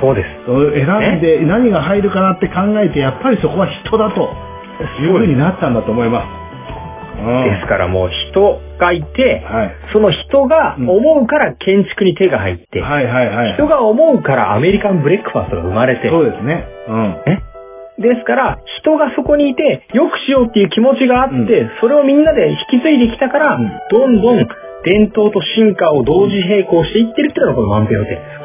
[0.00, 0.28] そうです。
[0.46, 4.30] 選んで何が入るかなって考えて、やっぱりそこは人だと
[5.00, 6.47] いう風になったんだと思います。
[7.18, 7.44] うん。
[7.44, 9.74] ですからもう人がいて、はい。
[9.92, 13.54] その人が思うから建築に手が入って、はいはいはい。
[13.54, 16.66] 人が思うからアメリカンブレックファーストが生まれて、そうですね。
[16.88, 17.22] うん。
[17.26, 17.42] ね。
[17.98, 24.46] ですから、人がそこにいて、良くしようっていう気持ちがあって、うんそれをみんなで引き継いできたから、うんどんどん
[24.84, 28.38] 伝統と進化を同時並行していってるっていうのがこの万平ホテルです。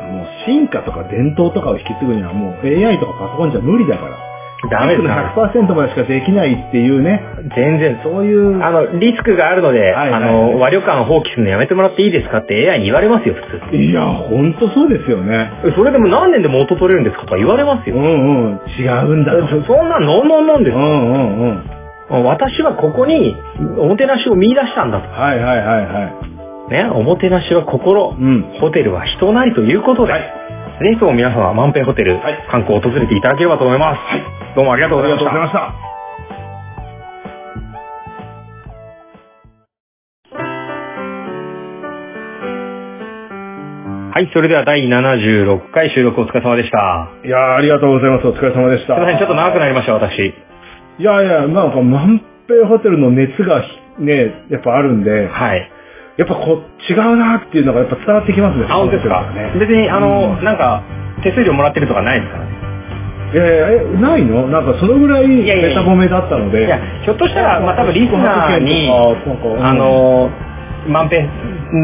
[0.00, 4.33] もう進化とか伝統とかを引き継ぐにはもう AI とかパソコンじゃ無理だから。
[4.70, 7.22] ダメですの100%までしかできないっていうね。
[7.56, 8.00] 全然。
[8.02, 8.62] そういう。
[8.62, 13.76] あの、リスクがあるので、はいはいあの、和旅館を放棄するのやめてもらっていいですかって AI に言われますよ、普通。
[13.76, 15.50] いや、ほんとそうですよね。
[15.64, 17.96] えそれでも何年で元取れるんですかとか言われますよ。
[17.96, 18.06] うんう
[18.54, 18.60] ん。
[18.78, 19.48] 違うんだと。
[19.48, 21.64] そそんなんのんのんのんですうんうん
[22.10, 22.24] うん。
[22.24, 23.34] 私はここに
[23.78, 26.14] おもてなしを見出したんだはいはいはいはい。
[26.68, 26.70] と。
[26.70, 28.42] ね、おもてなしは心、うん。
[28.60, 30.44] ホテルは人なりということで、はい
[30.74, 34.43] ぜひとも皆様、万平ホテル、はい観光を訪れていただければと思います。
[34.54, 35.32] どうもありがとうございました。
[35.32, 35.58] ました。
[44.14, 47.10] はい、それでは第76回収録お疲れ様でした。
[47.24, 48.28] いやーありがとうございます。
[48.28, 48.94] お疲れ様でした。
[48.94, 50.22] すいません、ちょっと長くなりました、私。
[50.22, 53.60] いやいや、なんか万平ホテルの熱が
[53.98, 55.68] ね、やっぱあるんで、はい。
[56.16, 58.66] やっぱこう違うなっていうのがやっぱ伝わってきますね。
[58.70, 59.58] あ、本当ですかね。
[59.58, 60.84] 別に、あの、うんなんか、
[61.24, 62.63] 手数料もらってるとかないですからね。
[63.36, 64.46] えー、え、ないの？
[64.48, 66.66] なんかそのぐらいいやいやベタ褒めだったので。
[66.66, 70.30] いや、ひょっとしたら、まあ多分リスナーに、あ、の、
[70.88, 71.26] 万平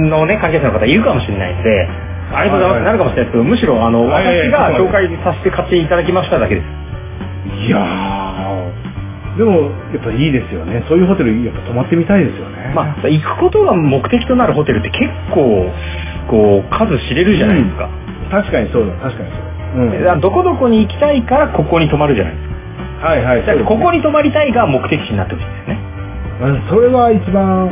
[0.08, 1.88] のね、関係者の方いるかもしれないんで、
[2.32, 7.66] ありがとうございます、なるかもしれないですけど、むしろ、あの、私が紹介させて買っていただきましただけです。
[7.66, 10.84] いやー、でも、やっぱいいですよね。
[10.88, 12.72] そういうホテル、やっぱ泊まってみたいですよね。
[12.74, 15.66] まあ、行くことが目的となるホテルって結構、
[16.28, 17.88] こう、数知れるじゃないですか。
[18.30, 19.59] 確かにそうだ、確かにそうだ。
[19.76, 20.20] うん。
[20.20, 22.48] どこどこに行きたいからここに泊まるじゃないです
[23.00, 23.06] か。
[23.06, 23.40] はいはい。
[23.46, 25.78] だからここに泊まりたいが目的地になってほしいですね。
[26.40, 27.68] うんそれは一番、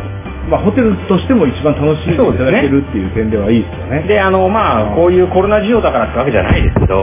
[0.50, 4.02] まあホテルとしても一番楽しんでいただけるっていう点ではいいですよね。
[4.06, 7.02] で、あの、まあ、こういうコロナ事情だからってわけじゃないですけど、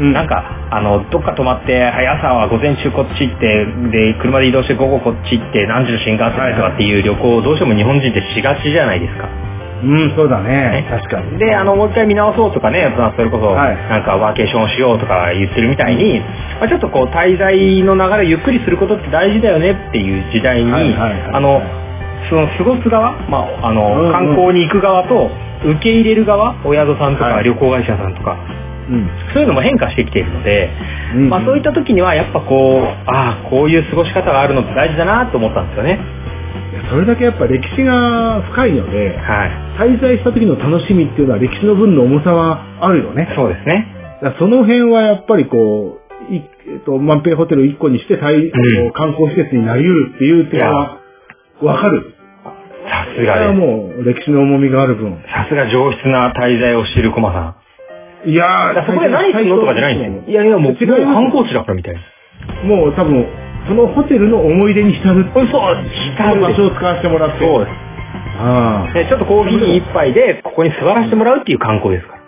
[0.00, 9.28] うんなんか、あの、どっか泊まって、はい、朝は午前中こっち行って、で、車で移動して午後こっち行って、何時の新幹線でとかっていう旅行をどうしても日本人ってしがちじゃないですか。
[9.82, 10.86] うん、そうだね。
[10.88, 11.38] 確かに。
[11.38, 16.20] で、あの、もう一回見直そうとかね、まあそれこそ、はいなんかワーケーションしようとか言ってるみたいに、
[16.60, 21.60] まあ、ちょっとこう、滞在の流れをゆっくりすることって大事だよねっていう時代に、はいはいはいあの、
[22.30, 25.30] その過ごす側、まあ、あうんの、うん観光に行く側と、
[25.64, 28.36] 受け入れる側、お宿さんとかはい旅行会社さんとか、
[28.90, 29.08] うん。
[29.32, 30.70] そういうのも変化してきているので、
[31.14, 35.98] うんまあそういった時にはやっぱこう、ああ、こういう過ごし方があるのって大事だなと思ったんですよね。
[36.90, 39.96] それだけやっぱ歴史が深いので、はい。
[39.96, 43.32] 滞在した時の楽しみっていうのは歴史の分の重さはあるよね。
[43.34, 43.86] そうですね。
[44.22, 51.00] だその辺はやっぱりこう、いえっと、万平ホテル1個にして、滞うん観光施設になり得るっていう点は、
[51.62, 52.14] わかる。
[52.88, 53.58] さすそれはがです。
[53.58, 55.12] もう歴史の重みがある分。
[55.28, 57.56] さすが上質な滞在をしているコマさ
[58.26, 58.30] ん。
[58.30, 60.30] いやーそこで何するのとかじゃないんですよ。
[60.30, 62.00] いやいや、もう、もう観光地だからみたいな。
[62.64, 63.26] もう多分、
[63.68, 65.24] そのホテルの思い出に浸る。
[65.34, 65.58] そう、そ
[66.34, 67.44] の場所を使わせてもらって。
[67.44, 67.76] そうです。
[68.38, 68.92] ああ。
[68.92, 72.14] で、ちょっとコーヒー一杯で、ここに座らせてもらうっていう観光ですか？
[72.14, 72.20] ら。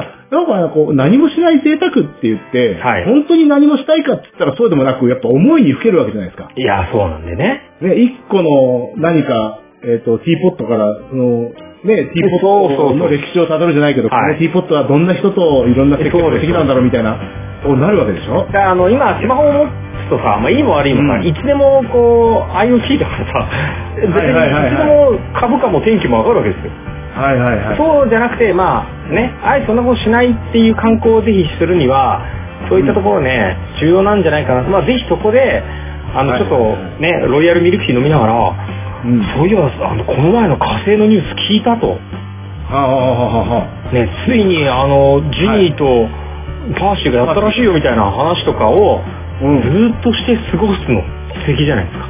[0.00, 6.50] いや、なんかこう、何もしない贅沢って言って、はい本当に何もしたいかって言ったらそうでもなく、やっぱ思いにふけるわけじゃないですか。
[6.56, 7.60] いや、そうなんでね。
[7.80, 11.52] ね、一個の何か、えっ、と、ティーポットから、その、ね、
[11.84, 17.20] ティーポットの歴史をたどるじゃないけど、はいこのティーポットはどんな人といろんな設計ができたんだろうみたいな、
[17.62, 18.48] そうなるわけでしょ？
[18.52, 19.70] あの、今、スマホを持
[20.06, 23.48] つとさ、まあ、いいも悪いもさ、うんいつでも、こう、IoT だからさ、
[23.96, 26.70] 別にいつでも株価も天気もわかるわけですよ。
[27.16, 27.76] はいはいはい。
[27.76, 32.20] そうじゃなくて、まあ、ね、あえてそんなことしないっていう観光をぜひするには、
[32.68, 34.62] そういったところね、重要なんじゃないかな。
[34.62, 35.62] まあ、ぜひそこで、
[36.14, 38.34] あの、はいちょっとね、ロイヤルミルクティー飲みながら、
[39.04, 39.22] うん。
[39.36, 41.98] そういえば、あの、この前の火星のニュース聞いたと。
[43.92, 46.08] ね、ついに、あの、ジニーと
[46.78, 49.25] パーシーがやったらしいよみたいな話とかを、うん。
[49.40, 51.02] ずーっとして過ごすの
[51.34, 52.06] 素敵じゃないですか。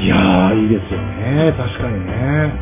[0.00, 1.52] いやー、いいですよね。
[1.56, 2.52] 確かにね。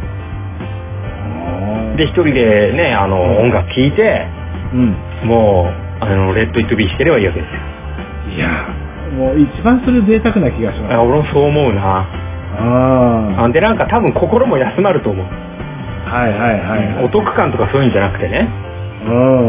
[1.97, 4.27] で、一人でね、あの、音楽聴いて、
[4.73, 4.97] うん。
[5.25, 8.37] もう、あの、レッド・イット・ビーしてればいいわけですよ。
[8.37, 10.95] いやー、もう一番それ贅沢な気がします。
[10.95, 12.07] あ俺もそう思うな。
[12.61, 15.27] ああで、なんか多分心も休まると思う。
[16.07, 16.11] あ。
[16.11, 17.05] はいはいはいはい。
[17.05, 18.49] お得感とかそういうんじゃなくてね。
[19.07, 19.48] うん。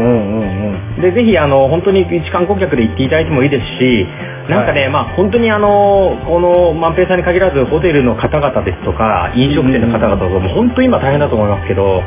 [1.00, 4.06] で、ぜひ、あの、本当に一観光客で行っていただいてもいいですし、
[4.48, 12.02] なんかね、まあ本当にあの、この万平さんに限らず、ホテルの方々ですとか、飲食店の方々とかも本当に今大変だと思いますけど、は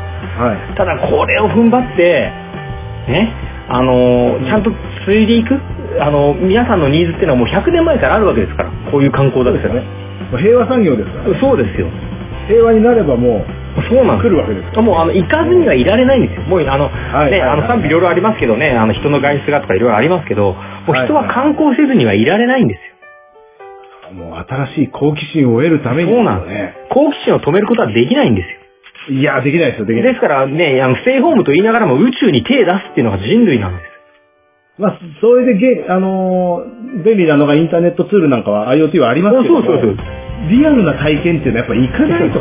[0.72, 0.76] い。
[0.76, 2.32] ただこれを踏ん張って、
[3.08, 3.32] ね、
[3.68, 4.70] あの、ちゃんと
[5.06, 5.60] 継いでいく、
[6.00, 9.74] あの、皆さんのニーズっていうのはもう100年前からあるわけですから、こういう観光だったら。
[9.74, 9.80] ま
[10.38, 11.40] あ平和産業ですから。
[11.40, 11.88] そうですよ。
[12.48, 13.44] 平和になればも
[13.82, 14.82] そうなんです来るわけですか？
[14.82, 16.42] もうあの行かずにはいられないんですよ。
[16.42, 22.84] もうあの、ね、はいはいはいあの賛否いろいろありますけどね、あの人の外出がとかいろいろありますけど、もう人は観光せずにはいられないんですよ。
[24.12, 26.94] う、もう新しい好奇心を得るために、そうなんです。
[26.94, 29.18] 好奇心を止めることはできないんですよ。
[29.18, 30.12] いや、できないですよ、できない。
[30.12, 33.90] ですからね、あのステイホームと言いながらも宇宙に手出すっていうのが人類なんです。
[34.76, 39.96] まあ、それでゲ、あのー便利なのがインターネットツールなんかは IoT はありますけどもそうそうそう
[40.48, 42.40] リアルな体験っていうのはやっぱり行かないと。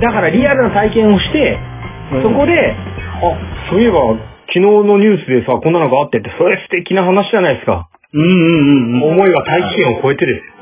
[0.00, 1.58] だからリアルな体験をして、
[2.12, 2.74] うんそこで、
[3.20, 4.00] あ、そういえば
[4.46, 7.90] 昨日のニュースでさ、こんなのがあってって、それ素敵な話じゃないですか。
[8.14, 9.12] うんうんうんうん。
[9.12, 10.58] 思いは大気圏を超えてですよ。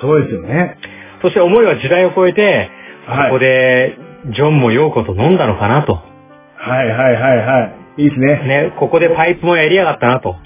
[0.00, 0.78] そうですよね。
[1.22, 2.70] そして思いは時代を超えて、
[3.06, 3.96] はいここで、
[4.34, 5.94] ジョンもヨーコと飲んだのかなと。
[5.94, 7.64] はいはいはいは
[7.98, 8.02] い。
[8.02, 8.26] いいですね。
[8.46, 10.36] ね、ここでパイプもやりやがったなと。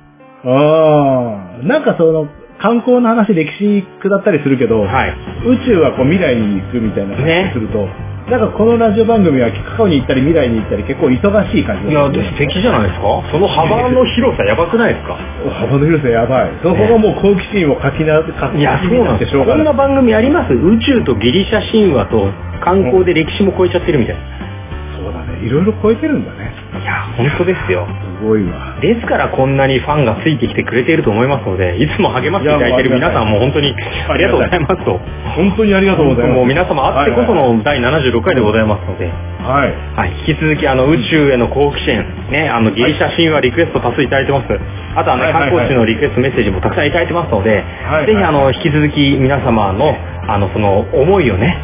[0.45, 1.63] ああ。
[1.63, 2.29] なんかその、
[2.61, 5.15] 観光の話、歴史下ったりするけど、はい。
[5.47, 7.89] 宇宙はこう未来に行くみたいなね話すると、
[8.25, 11.21] なんかこのラジオ番組は過去に行ったり未来に行ったり結構忙
[11.53, 13.21] しい感じいや、がする素敵じゃないですか？
[13.29, 15.13] その幅の広さやばくないですか？
[15.61, 16.57] 幅の広さやばい。
[16.65, 19.45] そこがもう好奇心を書きな、書きいや、そうなんですよ。
[19.45, 20.55] こんな番組あります？
[20.57, 22.33] 宇宙とギリシャ神話と
[22.65, 24.25] 観光で歴史も超えちゃってるみたいな。
[24.97, 25.45] そうだね。
[25.45, 26.49] いろいろ超えてるんだね。
[26.85, 27.89] いや、本当ですよ。
[27.89, 28.81] うんごいわ。
[28.81, 33.75] ですからこんなにファンがついてきてくれていると思いますので、いつも励ましていただいている皆さんも本当に
[34.09, 34.99] ありがとうございますと。
[35.37, 36.37] 本当にありがとうございます。
[36.37, 39.73] もう皆様あってこその第76回でございますので、はい。
[39.95, 44.49] はい、引き続きあの宇宙への好奇心、ね、あのギリシャ神話リクエスト多数いただいてます。
[44.97, 51.59] あとあの観光地のリクエストメッセージもたくさんいただいてますので、はいぜひあの引き続き皆様のあのその思いをね、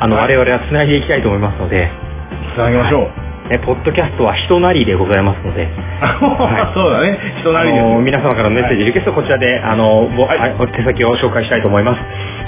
[0.00, 1.90] あのはい我々は繋いでいきたいと思いますので、
[2.54, 3.23] つなげましょう。
[3.50, 5.68] ね、ポッドキャストは人なりでございますので、
[6.74, 7.18] そうだね。
[7.40, 7.80] 人なりです。
[7.82, 12.00] あの皆様からのメッセージ、リクエストこちらで、あの、ぼはい手先を紹介したいと思います。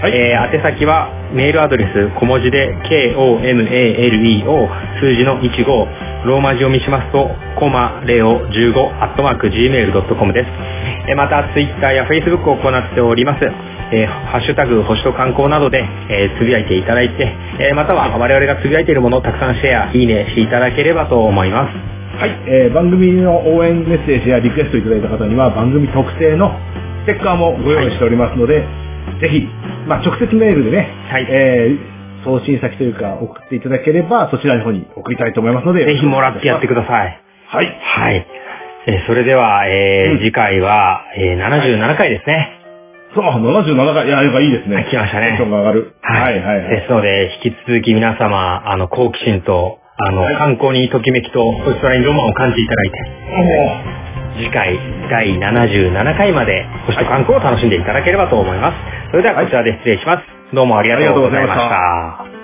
[0.03, 4.69] はいえー宛先は、メールアドレス、小文字で、k-o-m-a-l-e-o、
[5.01, 7.29] 数字の15、ローマ字を見しますと、
[7.59, 10.51] コマレオ15、アットマーク、gmail.com です。
[11.09, 13.45] えーまた、ツイッターやフェイスブックを行っております。
[13.93, 22.19] えーハッシュタグ、星と観光などで、えーつぶやいていただいて、えーまたは我々がつぶやいているものをたくさんシェア、いいねしていただければと思います。
[22.19, 26.51] はい、えー番組の応援メッセージやリクエストいただいた方には番組特製の
[27.05, 28.65] ステッカーもご用意しておりますので、
[29.21, 29.47] ぜひ、
[29.87, 37.23] まあ、直接メールでね、はいえー送信先というか送っていただければそちらの方に送りたいと思いますので、ぜひもらってやってください。
[37.47, 37.67] はい。
[37.81, 38.27] はい。
[38.89, 42.56] えーそれでは、えーうん次回は、えー77回ですね。
[43.17, 44.87] そう、77回、いや、やっぱいいですね。
[44.91, 45.97] 来ましたねテンションが上がる。
[46.03, 46.69] はい、はい、はい。
[46.69, 51.41] ですので、引き続き皆様、あの、好奇心と、あの、はい観光にときめきと、
[51.81, 52.99] それにロマンを感じていただいて、
[54.37, 54.79] 次回、
[55.11, 58.77] 第77回まで、星と観光を楽しんでいただければと思います。
[59.11, 60.55] それでは、こちらで失礼します。
[60.55, 62.36] どうもありがとうございました。